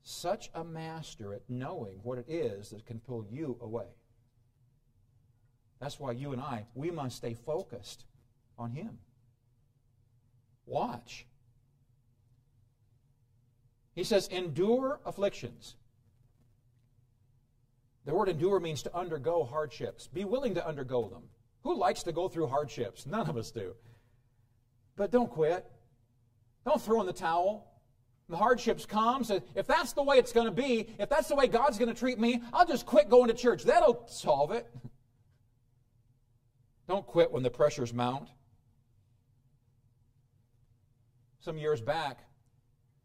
such 0.04 0.52
a 0.54 0.64
master 0.64 1.34
at 1.34 1.42
knowing 1.50 1.96
what 2.04 2.20
it 2.20 2.30
is 2.30 2.70
that 2.70 2.86
can 2.86 3.00
pull 3.00 3.26
you 3.32 3.58
away. 3.60 3.88
That's 5.80 6.00
why 6.00 6.12
you 6.12 6.32
and 6.32 6.42
I, 6.42 6.68
we 6.76 6.92
must 6.92 7.18
stay 7.18 7.34
focused 7.34 8.06
on 8.56 8.70
him. 8.70 9.00
Watch. 10.68 11.26
He 13.96 14.04
says, 14.04 14.28
endure 14.28 15.00
afflictions. 15.08 15.76
The 18.10 18.16
word 18.16 18.28
endure 18.28 18.60
means 18.60 18.82
to 18.82 18.98
undergo 18.98 19.44
hardships. 19.44 20.08
Be 20.08 20.26
willing 20.26 20.56
to 20.56 20.68
undergo 20.68 21.10
them. 21.10 21.22
Who 21.62 21.78
likes 21.78 22.02
to 22.04 22.12
go 22.12 22.28
through 22.28 22.48
hardships? 22.48 23.06
None 23.06 23.30
of 23.30 23.38
us 23.38 23.52
do. 23.52 23.76
But 24.96 25.12
don't 25.12 25.30
quit. 25.30 25.64
Don't 26.66 26.82
throw 26.82 27.02
in 27.02 27.06
the 27.06 27.14
towel. 27.14 27.72
The 28.28 28.36
hardships 28.36 28.88
come. 28.88 29.24
So 29.24 29.42
if 29.54 29.68
that's 29.68 29.94
the 29.94 30.02
way 30.02 30.18
it's 30.18 30.34
going 30.34 30.48
to 30.48 30.52
be, 30.52 30.88
if 30.98 31.08
that's 31.08 31.28
the 31.28 31.36
way 31.36 31.46
God's 31.46 31.78
going 31.78 31.94
to 31.94 32.00
treat 32.00 32.18
me, 32.18 32.42
I'll 32.52 32.66
just 32.66 32.88
quit 32.88 33.10
going 33.10 33.28
to 33.28 33.36
church. 33.36 33.64
That'll 33.64 34.04
solve 34.08 34.54
it. 34.54 34.66
Don't 36.88 37.06
quit 37.06 37.32
when 37.32 37.44
the 37.44 37.52
pressures 37.52 37.94
mount. 37.94 38.28
Some 41.42 41.60
years 41.60 41.80
back, 41.80 42.22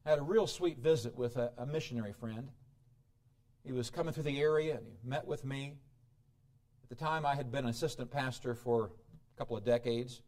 I 0.07 0.11
had 0.11 0.19
a 0.19 0.23
real 0.23 0.47
sweet 0.47 0.79
visit 0.79 1.15
with 1.15 1.37
a, 1.37 1.53
a 1.59 1.67
missionary 1.67 2.15
friend. 2.15 2.49
He 3.65 3.73
was 3.73 3.89
coming 3.89 4.13
through 4.13 4.25
the 4.25 4.41
area 4.41 4.77
and 4.77 4.87
he 4.87 5.09
met 5.09 5.27
with 5.27 5.45
me. 5.45 5.75
At 6.83 6.91
the 6.91 7.03
time, 7.03 7.25
I 7.25 7.35
had 7.35 7.51
been 7.51 7.65
an 7.65 7.71
assistant 7.71 8.11
pastor 8.11 8.55
for 8.55 8.85
a 8.85 9.39
couple 9.39 9.57
of 9.57 9.65
decades. 9.65 10.21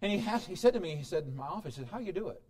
And 0.00 0.12
he, 0.12 0.18
he 0.18 0.54
said 0.54 0.74
to 0.74 0.80
me, 0.80 0.94
he 0.94 1.02
said 1.02 1.24
in 1.24 1.34
my 1.34 1.46
office, 1.46 1.74
he 1.74 1.82
said, 1.82 1.90
how 1.90 1.98
do 1.98 2.04
you 2.04 2.12
do 2.12 2.28
it? 2.28 2.40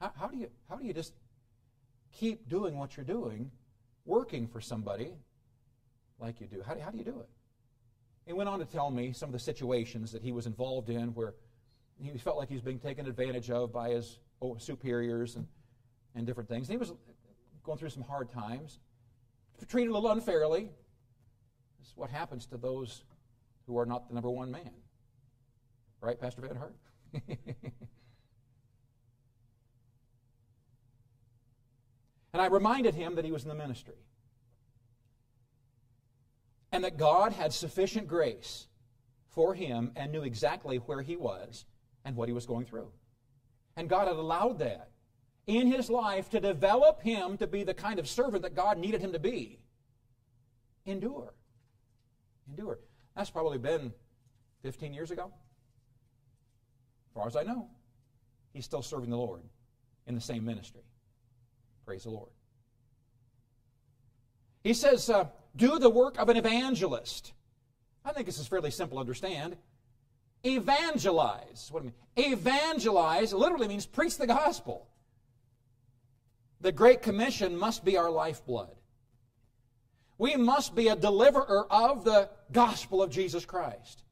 How, 0.00 0.12
how, 0.18 0.28
do 0.28 0.38
you, 0.38 0.48
how 0.70 0.76
do 0.76 0.86
you 0.86 0.94
just 0.94 1.12
keep 2.12 2.48
doing 2.48 2.78
what 2.78 2.96
you're 2.96 3.04
doing, 3.04 3.50
working 4.06 4.46
for 4.46 4.60
somebody 4.60 5.12
like 6.18 6.40
you 6.40 6.46
do? 6.46 6.62
How, 6.66 6.78
how 6.80 6.90
do 6.90 6.96
you 6.96 7.04
do 7.04 7.20
it? 7.20 7.28
He 8.24 8.32
went 8.32 8.48
on 8.48 8.58
to 8.58 8.64
tell 8.64 8.90
me 8.90 9.12
some 9.12 9.28
of 9.28 9.32
the 9.34 9.38
situations 9.38 10.12
that 10.12 10.22
he 10.22 10.32
was 10.32 10.46
involved 10.46 10.88
in 10.88 11.14
where 11.14 11.34
he 12.00 12.16
felt 12.18 12.38
like 12.38 12.48
he 12.48 12.54
was 12.54 12.62
being 12.62 12.78
taken 12.78 13.06
advantage 13.06 13.50
of 13.50 13.72
by 13.72 13.90
his 13.90 14.18
superiors 14.58 15.36
and, 15.36 15.46
and 16.16 16.26
different 16.26 16.48
things. 16.48 16.66
He 16.66 16.76
was 16.76 16.92
going 17.62 17.78
through 17.78 17.90
some 17.90 18.02
hard 18.02 18.30
times 18.32 18.80
treated 19.64 19.90
a 19.90 19.94
little 19.94 20.10
unfairly. 20.10 20.68
This 21.78 21.88
is 21.88 21.96
what 21.96 22.10
happens 22.10 22.46
to 22.46 22.58
those 22.58 23.04
who 23.66 23.78
are 23.78 23.86
not 23.86 24.08
the 24.08 24.14
number 24.14 24.30
one 24.30 24.50
man. 24.50 24.70
Right, 26.00 26.20
Pastor 26.20 26.42
Van 26.42 26.56
Hart? 26.56 26.76
and 32.32 32.42
I 32.42 32.46
reminded 32.46 32.94
him 32.94 33.14
that 33.14 33.24
he 33.24 33.32
was 33.32 33.44
in 33.44 33.48
the 33.48 33.54
ministry. 33.54 33.94
And 36.70 36.84
that 36.84 36.98
God 36.98 37.32
had 37.32 37.52
sufficient 37.52 38.06
grace 38.06 38.66
for 39.30 39.54
him 39.54 39.92
and 39.96 40.12
knew 40.12 40.22
exactly 40.22 40.76
where 40.76 41.00
he 41.00 41.16
was 41.16 41.64
and 42.04 42.14
what 42.14 42.28
he 42.28 42.34
was 42.34 42.44
going 42.44 42.66
through. 42.66 42.90
And 43.76 43.88
God 43.88 44.08
had 44.08 44.16
allowed 44.16 44.58
that 44.58 44.90
in 45.46 45.68
his 45.68 45.88
life 45.88 46.28
to 46.30 46.40
develop 46.40 47.00
him 47.02 47.36
to 47.38 47.46
be 47.46 47.62
the 47.62 47.74
kind 47.74 47.98
of 47.98 48.08
servant 48.08 48.42
that 48.42 48.54
God 48.54 48.78
needed 48.78 49.00
him 49.00 49.12
to 49.12 49.18
be. 49.18 49.58
Endure. 50.84 51.34
Endure. 52.48 52.78
That's 53.14 53.30
probably 53.30 53.58
been 53.58 53.92
15 54.62 54.92
years 54.92 55.10
ago. 55.10 55.32
As 57.08 57.14
far 57.14 57.26
as 57.26 57.36
I 57.36 57.44
know, 57.44 57.68
he's 58.52 58.64
still 58.64 58.82
serving 58.82 59.10
the 59.10 59.16
Lord 59.16 59.42
in 60.06 60.14
the 60.14 60.20
same 60.20 60.44
ministry. 60.44 60.82
Praise 61.84 62.02
the 62.02 62.10
Lord. 62.10 62.30
He 64.62 64.74
says, 64.74 65.08
uh, 65.08 65.26
do 65.54 65.78
the 65.78 65.88
work 65.88 66.18
of 66.18 66.28
an 66.28 66.36
evangelist. 66.36 67.32
I 68.04 68.12
think 68.12 68.26
this 68.26 68.38
is 68.38 68.48
fairly 68.48 68.72
simple 68.72 68.96
to 68.96 69.00
understand. 69.00 69.56
Evangelize. 70.44 71.68
What 71.70 71.82
do 71.82 71.92
I 72.16 72.22
mean? 72.22 72.32
Evangelize 72.32 73.32
literally 73.32 73.68
means 73.68 73.86
preach 73.86 74.18
the 74.18 74.26
gospel. 74.26 74.88
The 76.60 76.72
Great 76.72 77.02
Commission 77.02 77.56
must 77.56 77.84
be 77.84 77.96
our 77.96 78.10
lifeblood. 78.10 78.74
We 80.18 80.36
must 80.36 80.74
be 80.74 80.88
a 80.88 80.96
deliverer 80.96 81.70
of 81.70 82.04
the 82.04 82.30
gospel 82.52 83.02
of 83.02 83.10
Jesus 83.10 83.44
Christ. 83.44 84.02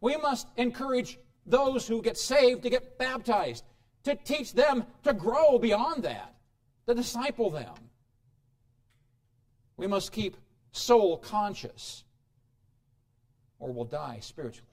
We 0.00 0.16
must 0.16 0.48
encourage 0.56 1.18
those 1.44 1.86
who 1.86 2.00
get 2.00 2.16
saved 2.16 2.62
to 2.62 2.70
get 2.70 2.98
baptized, 2.98 3.64
to 4.04 4.14
teach 4.14 4.54
them 4.54 4.84
to 5.04 5.12
grow 5.12 5.58
beyond 5.58 6.04
that, 6.04 6.34
to 6.86 6.94
disciple 6.94 7.50
them. 7.50 7.74
We 9.76 9.86
must 9.86 10.12
keep 10.12 10.36
soul 10.72 11.18
conscious, 11.18 12.04
or 13.58 13.72
we'll 13.72 13.84
die 13.84 14.18
spiritually. 14.20 14.66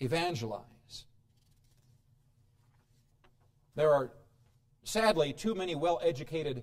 Evangelize. 0.00 0.64
There 3.74 3.92
are 3.92 4.10
sadly 4.88 5.34
too 5.34 5.54
many 5.54 5.74
well 5.74 6.00
educated 6.02 6.62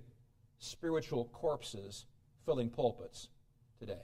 spiritual 0.58 1.26
corpses 1.26 2.06
filling 2.46 2.70
pulpits 2.70 3.30
today. 3.80 4.02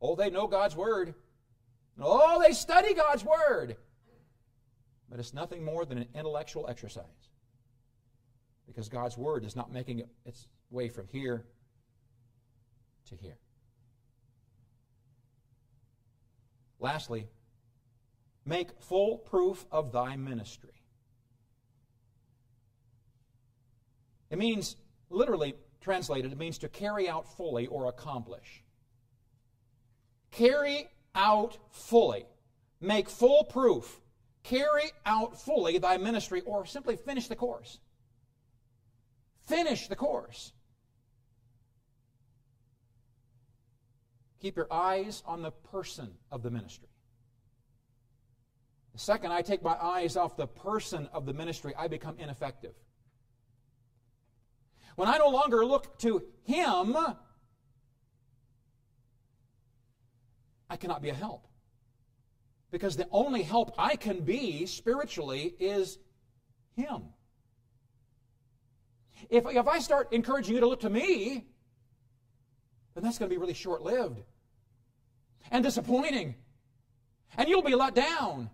Oh, 0.00 0.14
they 0.14 0.30
know 0.30 0.46
God's 0.46 0.76
Word. 0.76 1.14
Oh, 2.00 2.40
they 2.40 2.52
study 2.52 2.94
God's 2.94 3.24
Word. 3.24 3.76
But 5.10 5.18
it's 5.18 5.34
nothing 5.34 5.64
more 5.64 5.84
than 5.84 5.98
an 5.98 6.06
intellectual 6.14 6.68
exercise. 6.68 7.04
Because 8.66 8.88
God's 8.88 9.18
Word 9.18 9.44
is 9.44 9.56
not 9.56 9.72
making 9.72 10.04
its 10.24 10.46
way 10.70 10.88
from 10.88 11.08
here 11.08 11.44
to 13.08 13.16
here. 13.16 13.38
Lastly, 16.78 17.26
make 18.46 18.80
full 18.80 19.18
proof 19.18 19.66
of 19.70 19.90
thy 19.92 20.16
ministry. 20.16 20.79
It 24.30 24.38
means, 24.38 24.76
literally 25.10 25.54
translated, 25.80 26.32
it 26.32 26.38
means 26.38 26.58
to 26.58 26.68
carry 26.68 27.08
out 27.08 27.36
fully 27.36 27.66
or 27.66 27.88
accomplish. 27.88 28.62
Carry 30.30 30.88
out 31.14 31.58
fully. 31.70 32.26
Make 32.80 33.08
full 33.08 33.44
proof. 33.44 34.00
Carry 34.42 34.92
out 35.04 35.38
fully 35.38 35.78
thy 35.78 35.96
ministry, 35.96 36.40
or 36.42 36.64
simply 36.64 36.96
finish 36.96 37.28
the 37.28 37.36
course. 37.36 37.78
Finish 39.46 39.88
the 39.88 39.96
course. 39.96 40.52
Keep 44.40 44.56
your 44.56 44.72
eyes 44.72 45.22
on 45.26 45.42
the 45.42 45.50
person 45.50 46.12
of 46.30 46.42
the 46.42 46.50
ministry. 46.50 46.88
The 48.92 48.98
second 48.98 49.32
I 49.32 49.42
take 49.42 49.62
my 49.62 49.76
eyes 49.80 50.16
off 50.16 50.36
the 50.36 50.46
person 50.46 51.08
of 51.12 51.26
the 51.26 51.34
ministry, 51.34 51.74
I 51.76 51.88
become 51.88 52.16
ineffective. 52.18 52.74
When 54.96 55.08
I 55.08 55.18
no 55.18 55.28
longer 55.28 55.64
look 55.64 55.98
to 56.00 56.22
Him, 56.44 56.96
I 60.68 60.76
cannot 60.76 61.02
be 61.02 61.08
a 61.08 61.14
help. 61.14 61.46
Because 62.70 62.96
the 62.96 63.08
only 63.10 63.42
help 63.42 63.74
I 63.76 63.96
can 63.96 64.20
be 64.20 64.66
spiritually 64.66 65.54
is 65.58 65.98
Him. 66.76 67.02
If, 69.28 69.44
if 69.46 69.66
I 69.66 69.80
start 69.80 70.12
encouraging 70.12 70.54
you 70.54 70.60
to 70.60 70.68
look 70.68 70.80
to 70.80 70.90
me, 70.90 71.46
then 72.94 73.04
that's 73.04 73.18
going 73.18 73.28
to 73.28 73.34
be 73.34 73.40
really 73.40 73.54
short 73.54 73.82
lived 73.82 74.22
and 75.50 75.64
disappointing. 75.64 76.36
And 77.36 77.48
you'll 77.48 77.62
be 77.62 77.74
let 77.74 77.94
down. 77.94 78.50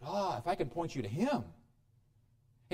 But 0.00 0.08
ah, 0.08 0.38
if 0.38 0.46
I 0.46 0.54
can 0.54 0.68
point 0.68 0.94
you 0.94 1.02
to 1.02 1.08
Him, 1.08 1.44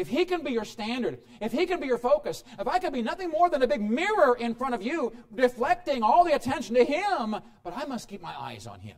if 0.01 0.09
He 0.09 0.25
can 0.25 0.43
be 0.43 0.51
your 0.51 0.65
standard, 0.65 1.19
if 1.43 1.53
He 1.53 1.67
can 1.67 1.79
be 1.79 1.87
your 1.87 1.99
focus, 1.99 2.43
if 2.59 2.67
I 2.67 2.79
can 2.79 2.91
be 2.91 3.03
nothing 3.03 3.29
more 3.29 3.51
than 3.51 3.61
a 3.63 3.67
big 3.67 3.83
mirror 3.83 4.35
in 4.35 4.55
front 4.55 4.75
of 4.75 4.83
you, 4.83 5.13
deflecting 5.35 6.03
all 6.03 6.25
the 6.25 6.35
attention 6.35 6.75
to 6.77 6.85
Him, 6.85 7.37
but 7.63 7.77
I 7.77 7.85
must 7.85 8.09
keep 8.09 8.23
my 8.23 8.35
eyes 8.35 8.67
on 8.67 8.81
Him. 8.81 8.97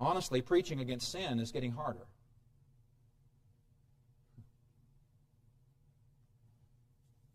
Honestly, 0.00 0.42
preaching 0.42 0.80
against 0.80 1.12
sin 1.12 1.38
is 1.38 1.52
getting 1.52 1.70
harder. 1.70 2.06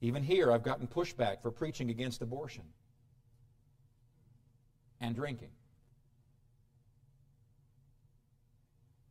Even 0.02 0.22
here, 0.22 0.52
I've 0.52 0.64
gotten 0.64 0.86
pushback 0.86 1.42
for 1.42 1.50
preaching 1.50 1.90
against 1.90 2.22
abortion 2.22 2.64
and 5.00 5.16
drinking. 5.16 5.52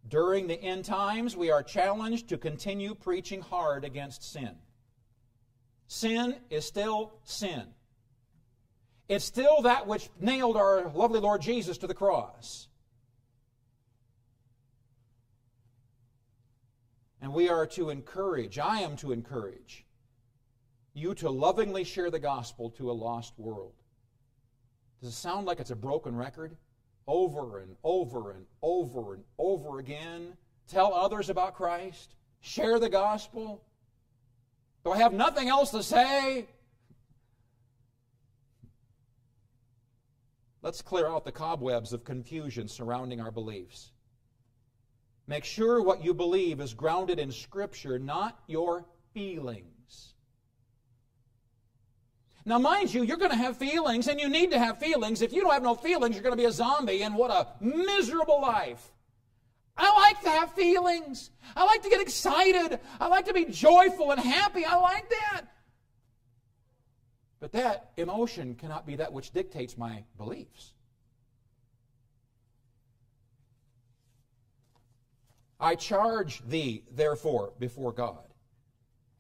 During 0.09 0.47
the 0.47 0.61
end 0.61 0.85
times, 0.85 1.37
we 1.37 1.51
are 1.51 1.63
challenged 1.63 2.29
to 2.29 2.39
continue 2.39 2.95
preaching 2.95 3.41
hard 3.41 3.85
against 3.85 4.23
sin. 4.23 4.57
Sin 5.89 6.37
is 6.51 6.65
still 6.65 7.15
sin. 7.25 7.65
It's 9.09 9.25
still 9.25 9.63
that 9.63 9.87
which 9.87 10.09
nailed 10.21 10.57
our 10.57 10.91
lovely 10.91 11.21
Lord 11.21 11.41
Jesus 11.41 11.79
to 11.79 11.87
the 11.87 11.95
cross. 11.95 12.69
And 17.21 17.33
we 17.33 17.49
are 17.49 17.67
to 17.69 17.91
encourage, 17.91 18.59
I 18.59 18.81
am 18.81 18.97
to 18.99 19.13
encourage, 19.13 19.85
you 20.93 21.15
to 21.15 21.31
lovingly 21.31 21.85
share 21.85 22.11
the 22.11 22.19
gospel 22.19 22.71
to 22.71 22.91
a 22.91 22.93
lost 22.93 23.35
world. 23.39 23.75
Does 25.01 25.11
it 25.11 25.17
sound 25.17 25.47
like 25.47 25.61
it's 25.61 25.71
a 25.71 25.77
broken 25.77 26.15
record? 26.15 26.57
Over 27.07 27.61
and 27.61 27.77
over 27.85 28.33
and 28.33 28.47
over 28.63 29.15
and 29.15 29.25
over 29.39 29.79
again. 29.79 30.37
Tell 30.69 30.93
others 30.93 31.31
about 31.31 31.55
Christ. 31.55 32.15
Share 32.41 32.79
the 32.79 32.89
gospel. 32.89 33.63
Do 34.85 34.93
I 34.93 34.99
have 34.99 35.13
nothing 35.13 35.49
else 35.49 35.71
to 35.71 35.83
say? 35.83 36.47
Let's 40.63 40.83
clear 40.83 41.07
out 41.07 41.25
the 41.25 41.33
cobwebs 41.33 41.93
of 41.93 42.05
confusion 42.05 42.67
surrounding 42.67 43.21
our 43.21 43.31
beliefs. 43.31 43.93
Make 45.29 45.45
sure 45.45 45.81
what 45.83 46.05
you 46.05 46.13
believe 46.13 46.61
is 46.61 46.75
grounded 46.75 47.19
in 47.21 47.31
Scripture, 47.31 47.99
not 47.99 48.41
your 48.49 48.85
feelings. 49.13 49.76
Now, 52.49 52.61
mind 52.61 52.95
you, 52.95 53.03
you're 53.03 53.17
going 53.17 53.33
to 53.33 53.37
have 53.37 53.57
feelings, 53.57 54.07
and 54.07 54.21
you 54.21 54.29
need 54.29 54.53
to 54.53 54.59
have 54.59 54.79
feelings. 54.79 55.21
If 55.21 55.33
you 55.33 55.43
don't 55.43 55.53
have 55.53 55.65
no 55.65 55.75
feelings, 55.75 56.15
you're 56.15 56.23
going 56.23 56.33
to 56.33 56.41
be 56.41 56.47
a 56.47 56.53
zombie, 56.53 57.03
and 57.03 57.17
what 57.17 57.33
a 57.33 57.49
miserable 57.61 58.41
life. 58.41 58.93
I 59.77 59.93
like 59.93 60.23
to 60.23 60.31
have 60.31 60.53
feelings. 60.53 61.31
I 61.57 61.65
like 61.65 61.83
to 61.83 61.91
get 61.91 62.01
excited. 62.01 62.79
I 63.01 63.09
like 63.09 63.27
to 63.27 63.35
be 63.35 63.47
joyful 63.47 64.13
and 64.13 64.21
happy. 64.21 64.65
I 64.65 64.77
like 64.77 65.11
that. 65.11 65.43
But 67.41 67.51
that 67.53 67.91
emotion 67.97 68.55
cannot 68.55 68.87
be 68.87 68.95
that 68.97 69.13
which 69.13 69.33
dictates 69.33 69.77
my 69.77 70.05
beliefs. 70.17 70.73
I 75.59 75.75
charge 75.75 76.43
thee, 76.47 76.85
therefore, 76.93 77.55
before 77.59 77.91
God 77.91 78.29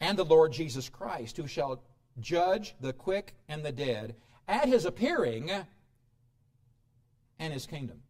and 0.00 0.16
the 0.16 0.24
Lord 0.24 0.52
Jesus 0.52 0.88
Christ, 0.88 1.36
who 1.36 1.48
shall 1.48 1.82
judge 2.20 2.74
the 2.80 2.92
quick 2.92 3.34
and 3.48 3.64
the 3.64 3.72
dead 3.72 4.14
at 4.48 4.68
his 4.68 4.84
appearing 4.84 5.50
and 7.38 7.52
his 7.52 7.66
kingdom. 7.66 8.02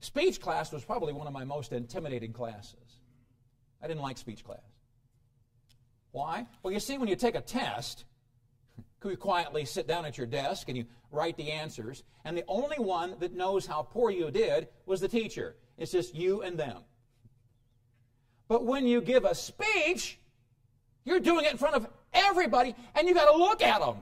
Speech 0.00 0.40
class 0.40 0.72
was 0.72 0.84
probably 0.84 1.12
one 1.12 1.26
of 1.26 1.32
my 1.32 1.44
most 1.44 1.72
intimidating 1.72 2.32
classes. 2.32 3.00
I 3.82 3.86
didn't 3.86 4.02
like 4.02 4.18
speech 4.18 4.42
class. 4.42 4.60
Why? 6.12 6.46
Well, 6.62 6.72
you 6.72 6.80
see, 6.80 6.98
when 6.98 7.08
you 7.08 7.16
take 7.16 7.34
a 7.34 7.40
test, 7.40 8.04
you 9.04 9.16
quietly 9.16 9.64
sit 9.64 9.86
down 9.86 10.04
at 10.04 10.16
your 10.16 10.26
desk 10.26 10.68
and 10.68 10.76
you 10.76 10.86
write 11.12 11.36
the 11.36 11.50
answers, 11.50 12.02
and 12.24 12.36
the 12.36 12.44
only 12.48 12.78
one 12.78 13.16
that 13.20 13.34
knows 13.34 13.66
how 13.66 13.82
poor 13.82 14.10
you 14.10 14.30
did 14.30 14.68
was 14.86 15.00
the 15.00 15.08
teacher. 15.08 15.56
It's 15.76 15.92
just 15.92 16.14
you 16.14 16.42
and 16.42 16.58
them. 16.58 16.78
But 18.48 18.64
when 18.64 18.86
you 18.86 19.00
give 19.00 19.24
a 19.24 19.34
speech, 19.34 20.18
you're 21.04 21.20
doing 21.20 21.44
it 21.44 21.52
in 21.52 21.58
front 21.58 21.76
of 21.76 21.86
everybody, 22.12 22.74
and 22.94 23.06
you 23.06 23.14
got 23.14 23.30
to 23.30 23.36
look 23.36 23.62
at 23.62 23.80
them. 23.80 23.96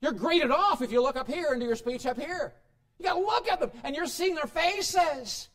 You're 0.00 0.12
graded 0.12 0.50
off 0.50 0.82
if 0.82 0.90
you 0.90 1.02
look 1.02 1.16
up 1.16 1.28
here 1.28 1.52
and 1.52 1.60
do 1.60 1.66
your 1.66 1.76
speech 1.76 2.06
up 2.06 2.18
here. 2.18 2.54
You 2.98 3.04
got 3.04 3.14
to 3.14 3.20
look 3.20 3.48
at 3.48 3.60
them, 3.60 3.70
and 3.84 3.94
you're 3.94 4.06
seeing 4.06 4.34
their 4.34 4.46
faces. 4.46 5.48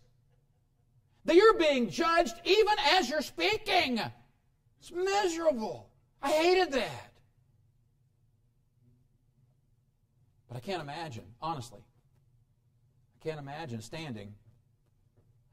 That 1.26 1.36
you're 1.36 1.58
being 1.58 1.90
judged 1.90 2.36
even 2.46 2.76
as 2.94 3.10
you're 3.10 3.22
speaking. 3.22 4.00
It's 4.80 4.92
miserable. 4.92 5.90
I 6.22 6.32
hated 6.32 6.72
that. 6.74 7.12
But 10.48 10.58
I 10.58 10.60
can't 10.62 10.82
imagine, 10.82 11.26
honestly, 11.42 11.82
I 11.82 13.28
can't 13.28 13.40
imagine 13.40 13.82
standing 13.82 14.34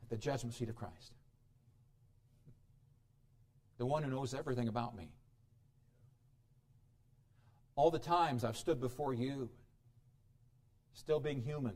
at 0.02 0.10
the 0.10 0.16
judgment 0.16 0.54
seat 0.54 0.68
of 0.68 0.76
Christ. 0.76 1.12
The 3.84 3.88
one 3.88 4.02
who 4.02 4.08
knows 4.08 4.32
everything 4.32 4.68
about 4.68 4.96
me. 4.96 5.10
All 7.76 7.90
the 7.90 7.98
times 7.98 8.42
I've 8.42 8.56
stood 8.56 8.80
before 8.80 9.12
you, 9.12 9.50
still 10.94 11.20
being 11.20 11.42
human, 11.42 11.74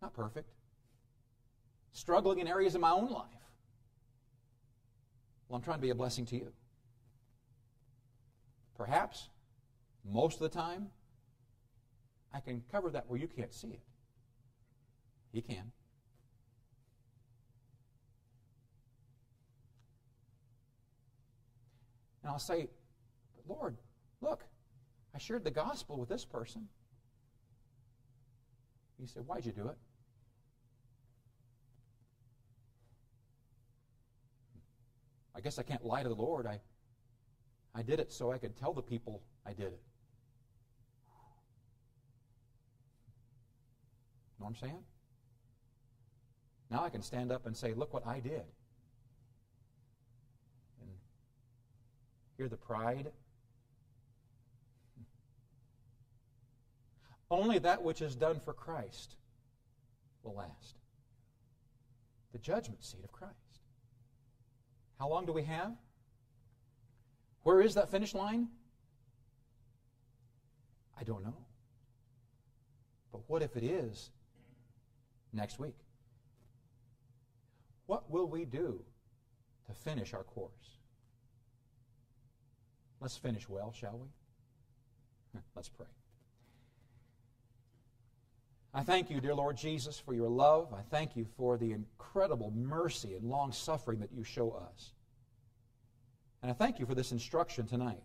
not 0.00 0.14
perfect, 0.14 0.48
struggling 1.92 2.38
in 2.38 2.48
areas 2.48 2.74
of 2.74 2.80
my 2.80 2.90
own 2.90 3.10
life. 3.10 3.28
Well, 5.46 5.58
I'm 5.58 5.62
trying 5.62 5.76
to 5.76 5.82
be 5.82 5.90
a 5.90 5.94
blessing 5.94 6.24
to 6.24 6.36
you. 6.36 6.54
Perhaps, 8.78 9.28
most 10.10 10.40
of 10.40 10.50
the 10.50 10.58
time, 10.58 10.86
I 12.32 12.40
can 12.40 12.62
cover 12.72 12.88
that 12.92 13.10
where 13.10 13.20
you 13.20 13.28
can't 13.28 13.52
see 13.52 13.68
it. 13.68 13.82
He 15.34 15.42
can. 15.42 15.70
And 22.26 22.32
I'll 22.32 22.40
say, 22.40 22.66
Lord, 23.46 23.76
look, 24.20 24.42
I 25.14 25.18
shared 25.18 25.44
the 25.44 25.50
gospel 25.52 25.96
with 25.96 26.08
this 26.08 26.24
person. 26.24 26.66
He 28.98 29.06
said, 29.06 29.24
Why'd 29.28 29.46
you 29.46 29.52
do 29.52 29.68
it? 29.68 29.76
I 35.36 35.40
guess 35.40 35.60
I 35.60 35.62
can't 35.62 35.84
lie 35.84 36.02
to 36.02 36.08
the 36.08 36.16
Lord. 36.16 36.48
I, 36.48 36.58
I 37.76 37.82
did 37.82 38.00
it 38.00 38.10
so 38.10 38.32
I 38.32 38.38
could 38.38 38.56
tell 38.56 38.72
the 38.72 38.82
people 38.82 39.22
I 39.46 39.52
did 39.52 39.66
it. 39.66 39.80
Know 44.40 44.46
what 44.46 44.48
I'm 44.48 44.56
saying? 44.56 44.82
Now 46.72 46.82
I 46.82 46.88
can 46.88 47.02
stand 47.02 47.30
up 47.30 47.46
and 47.46 47.56
say, 47.56 47.72
Look 47.72 47.94
what 47.94 48.04
I 48.04 48.18
did. 48.18 48.42
Hear 52.36 52.48
the 52.48 52.56
pride. 52.56 53.10
Only 57.30 57.58
that 57.58 57.82
which 57.82 58.02
is 58.02 58.14
done 58.14 58.40
for 58.44 58.52
Christ 58.52 59.16
will 60.22 60.34
last. 60.34 60.76
The 62.32 62.38
judgment 62.38 62.84
seat 62.84 63.02
of 63.02 63.12
Christ. 63.12 63.34
How 64.98 65.08
long 65.08 65.26
do 65.26 65.32
we 65.32 65.42
have? 65.42 65.72
Where 67.42 67.60
is 67.60 67.74
that 67.74 67.90
finish 67.90 68.14
line? 68.14 68.48
I 70.98 71.04
don't 71.04 71.24
know. 71.24 71.36
But 73.12 73.22
what 73.28 73.42
if 73.42 73.56
it 73.56 73.64
is 73.64 74.10
next 75.32 75.58
week? 75.58 75.76
What 77.86 78.10
will 78.10 78.26
we 78.26 78.44
do 78.44 78.82
to 79.66 79.72
finish 79.72 80.12
our 80.12 80.24
course? 80.24 80.80
Let's 83.00 83.16
finish 83.16 83.48
well, 83.48 83.72
shall 83.72 83.98
we? 83.98 84.08
Let's 85.54 85.68
pray. 85.68 85.86
I 88.72 88.82
thank 88.82 89.10
you, 89.10 89.20
dear 89.20 89.34
Lord 89.34 89.56
Jesus, 89.56 89.98
for 89.98 90.12
your 90.12 90.28
love. 90.28 90.74
I 90.74 90.82
thank 90.90 91.16
you 91.16 91.26
for 91.36 91.56
the 91.56 91.72
incredible 91.72 92.52
mercy 92.54 93.14
and 93.14 93.24
long 93.24 93.52
suffering 93.52 94.00
that 94.00 94.12
you 94.12 94.22
show 94.22 94.50
us. 94.50 94.92
And 96.42 96.50
I 96.50 96.54
thank 96.54 96.78
you 96.78 96.86
for 96.86 96.94
this 96.94 97.12
instruction 97.12 97.66
tonight. 97.66 98.02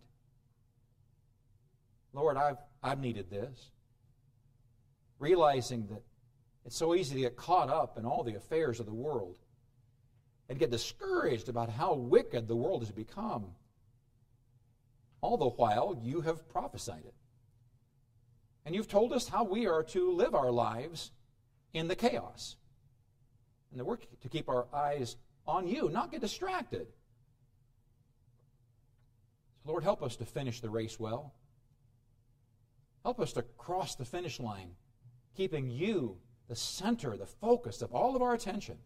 Lord, 2.13 2.37
I've, 2.37 2.57
I've 2.81 2.99
needed 2.99 3.29
this. 3.29 3.71
Realizing 5.19 5.87
that 5.87 6.01
it's 6.65 6.75
so 6.75 6.95
easy 6.95 7.15
to 7.15 7.21
get 7.21 7.35
caught 7.35 7.69
up 7.69 7.97
in 7.97 8.05
all 8.05 8.23
the 8.23 8.35
affairs 8.35 8.79
of 8.79 8.85
the 8.85 8.93
world 8.93 9.37
and 10.49 10.59
get 10.59 10.71
discouraged 10.71 11.49
about 11.49 11.69
how 11.69 11.93
wicked 11.93 12.47
the 12.47 12.55
world 12.55 12.81
has 12.81 12.91
become. 12.91 13.47
All 15.21 15.37
the 15.37 15.49
while, 15.49 15.99
you 16.03 16.21
have 16.21 16.49
prophesied 16.49 17.05
it. 17.05 17.13
And 18.65 18.75
you've 18.75 18.87
told 18.87 19.13
us 19.13 19.27
how 19.27 19.43
we 19.43 19.67
are 19.67 19.83
to 19.83 20.11
live 20.11 20.35
our 20.35 20.51
lives 20.51 21.11
in 21.73 21.87
the 21.87 21.95
chaos. 21.95 22.55
And 23.71 23.79
that 23.79 23.85
we're 23.85 23.97
to 23.97 24.29
keep 24.29 24.49
our 24.49 24.67
eyes 24.73 25.15
on 25.47 25.67
you, 25.67 25.89
not 25.89 26.11
get 26.11 26.21
distracted. 26.21 26.87
So, 29.63 29.69
Lord, 29.69 29.83
help 29.83 30.03
us 30.03 30.15
to 30.17 30.25
finish 30.25 30.59
the 30.59 30.69
race 30.69 30.99
well. 30.99 31.33
Help 33.03 33.19
us 33.19 33.33
to 33.33 33.41
cross 33.57 33.95
the 33.95 34.05
finish 34.05 34.39
line, 34.39 34.71
keeping 35.35 35.69
you 35.69 36.17
the 36.47 36.55
center, 36.55 37.15
the 37.17 37.25
focus 37.25 37.81
of 37.81 37.93
all 37.93 38.15
of 38.15 38.21
our 38.21 38.33
attention. 38.33 38.77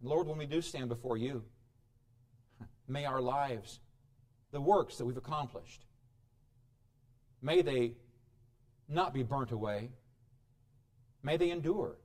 Lord, 0.00 0.26
when 0.26 0.38
we 0.38 0.46
do 0.46 0.60
stand 0.62 0.88
before 0.88 1.16
you, 1.16 1.44
may 2.88 3.04
our 3.04 3.20
lives, 3.20 3.80
the 4.52 4.60
works 4.60 4.96
that 4.98 5.04
we've 5.04 5.16
accomplished, 5.16 5.84
May 7.42 7.60
they 7.60 7.94
not 8.88 9.12
be 9.12 9.24
burnt 9.24 9.50
away. 9.50 9.90
May 11.24 11.36
they 11.36 11.50
endure 11.50 11.96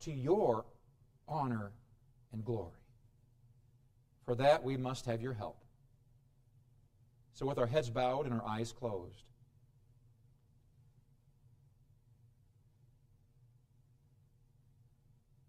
to 0.00 0.12
your 0.12 0.64
honor 1.26 1.72
and 2.32 2.44
glory. 2.44 2.70
For 4.24 4.36
that, 4.36 4.62
we 4.62 4.76
must 4.76 5.06
have 5.06 5.20
your 5.20 5.34
help. 5.34 5.58
So, 7.34 7.44
with 7.44 7.58
our 7.58 7.66
heads 7.66 7.90
bowed 7.90 8.26
and 8.26 8.34
our 8.34 8.46
eyes 8.46 8.72
closed, 8.72 9.24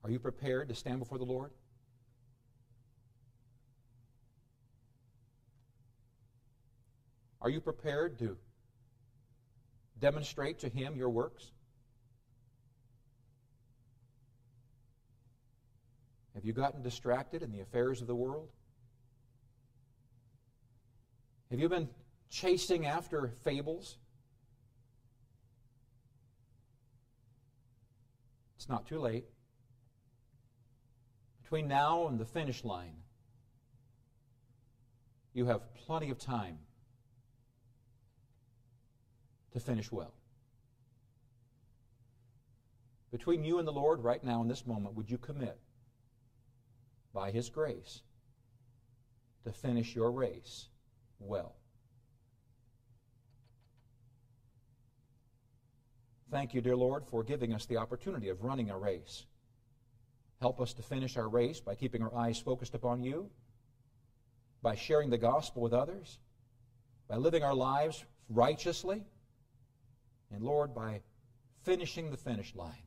are 0.04 0.10
you 0.10 0.18
prepared 0.18 0.70
to 0.70 0.76
stand 0.76 1.00
before 1.00 1.20
the 1.20 1.26
Lord? 1.26 1.52
Are 7.46 7.50
you 7.52 7.62
prepared 7.62 8.18
to 8.18 8.38
demonstrate 10.00 10.58
to 10.62 10.68
him 10.68 10.96
your 10.96 11.12
works? 11.12 11.52
Have 16.34 16.44
you 16.44 16.54
gotten 16.54 16.82
distracted 16.82 17.44
in 17.44 17.52
the 17.52 17.60
affairs 17.60 18.02
of 18.02 18.08
the 18.08 18.16
world? 18.16 18.50
Have 21.52 21.60
you 21.60 21.70
been 21.70 21.88
chasing 22.32 22.88
after 22.88 23.32
fables? 23.44 24.00
It's 28.56 28.68
not 28.68 28.88
too 28.88 28.98
late. 28.98 29.26
Between 31.44 31.68
now 31.68 32.08
and 32.08 32.20
the 32.20 32.26
finish 32.26 32.64
line, 32.64 32.96
you 35.36 35.46
have 35.46 35.62
plenty 35.76 36.10
of 36.10 36.18
time 36.18 36.58
to 39.56 39.62
finish 39.62 39.90
well. 39.90 40.14
Between 43.10 43.46
you 43.46 43.58
and 43.58 43.66
the 43.66 43.72
Lord, 43.72 44.04
right 44.04 44.22
now 44.22 44.42
in 44.42 44.50
this 44.50 44.68
moment, 44.68 44.96
would 44.96 45.10
you 45.10 45.18
commit, 45.18 45.58
by 47.14 47.32
His 47.32 47.50
grace, 47.50 48.02
to 49.46 49.54
finish 49.54 49.96
your 49.96 50.12
race 50.12 50.68
well? 51.20 51.56
Thank 56.30 56.54
you, 56.54 56.60
dear 56.60 56.76
Lord, 56.76 57.06
for 57.06 57.24
giving 57.24 57.54
us 57.54 57.66
the 57.66 57.78
opportunity 57.78 58.28
of 58.28 58.44
running 58.44 58.72
a 58.72 58.78
race. 58.78 59.26
Help 60.42 60.60
us 60.60 60.74
to 60.74 60.82
finish 60.82 61.16
our 61.16 61.30
race 61.30 61.62
by 61.62 61.76
keeping 61.76 62.04
our 62.04 62.14
eyes 62.14 62.38
focused 62.38 62.76
upon 62.76 63.04
you, 63.04 63.30
by 64.62 64.76
sharing 64.76 65.10
the 65.10 65.18
gospel 65.18 65.62
with 65.62 65.72
others, 65.72 66.20
by 67.08 67.16
living 67.16 67.42
our 67.42 67.56
lives 67.56 68.04
righteously 68.28 69.06
and 70.32 70.44
Lord, 70.44 70.74
by 70.74 71.02
finishing 71.64 72.12
the 72.12 72.18
finish 72.18 72.56
line 72.56 72.84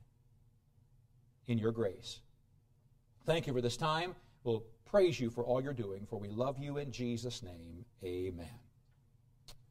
in 1.47 1.57
your 1.57 1.71
grace. 1.71 2.19
Thank 3.25 3.47
you 3.47 3.53
for 3.53 3.61
this 3.61 3.77
time. 3.77 4.15
We'll 4.43 4.63
praise 4.85 5.19
you 5.19 5.29
for 5.29 5.43
all 5.43 5.61
you're 5.61 5.73
doing, 5.73 6.05
for 6.09 6.17
we 6.17 6.29
love 6.29 6.57
you 6.59 6.77
in 6.77 6.91
Jesus' 6.91 7.43
name. 7.43 7.85
Amen. 8.03 8.68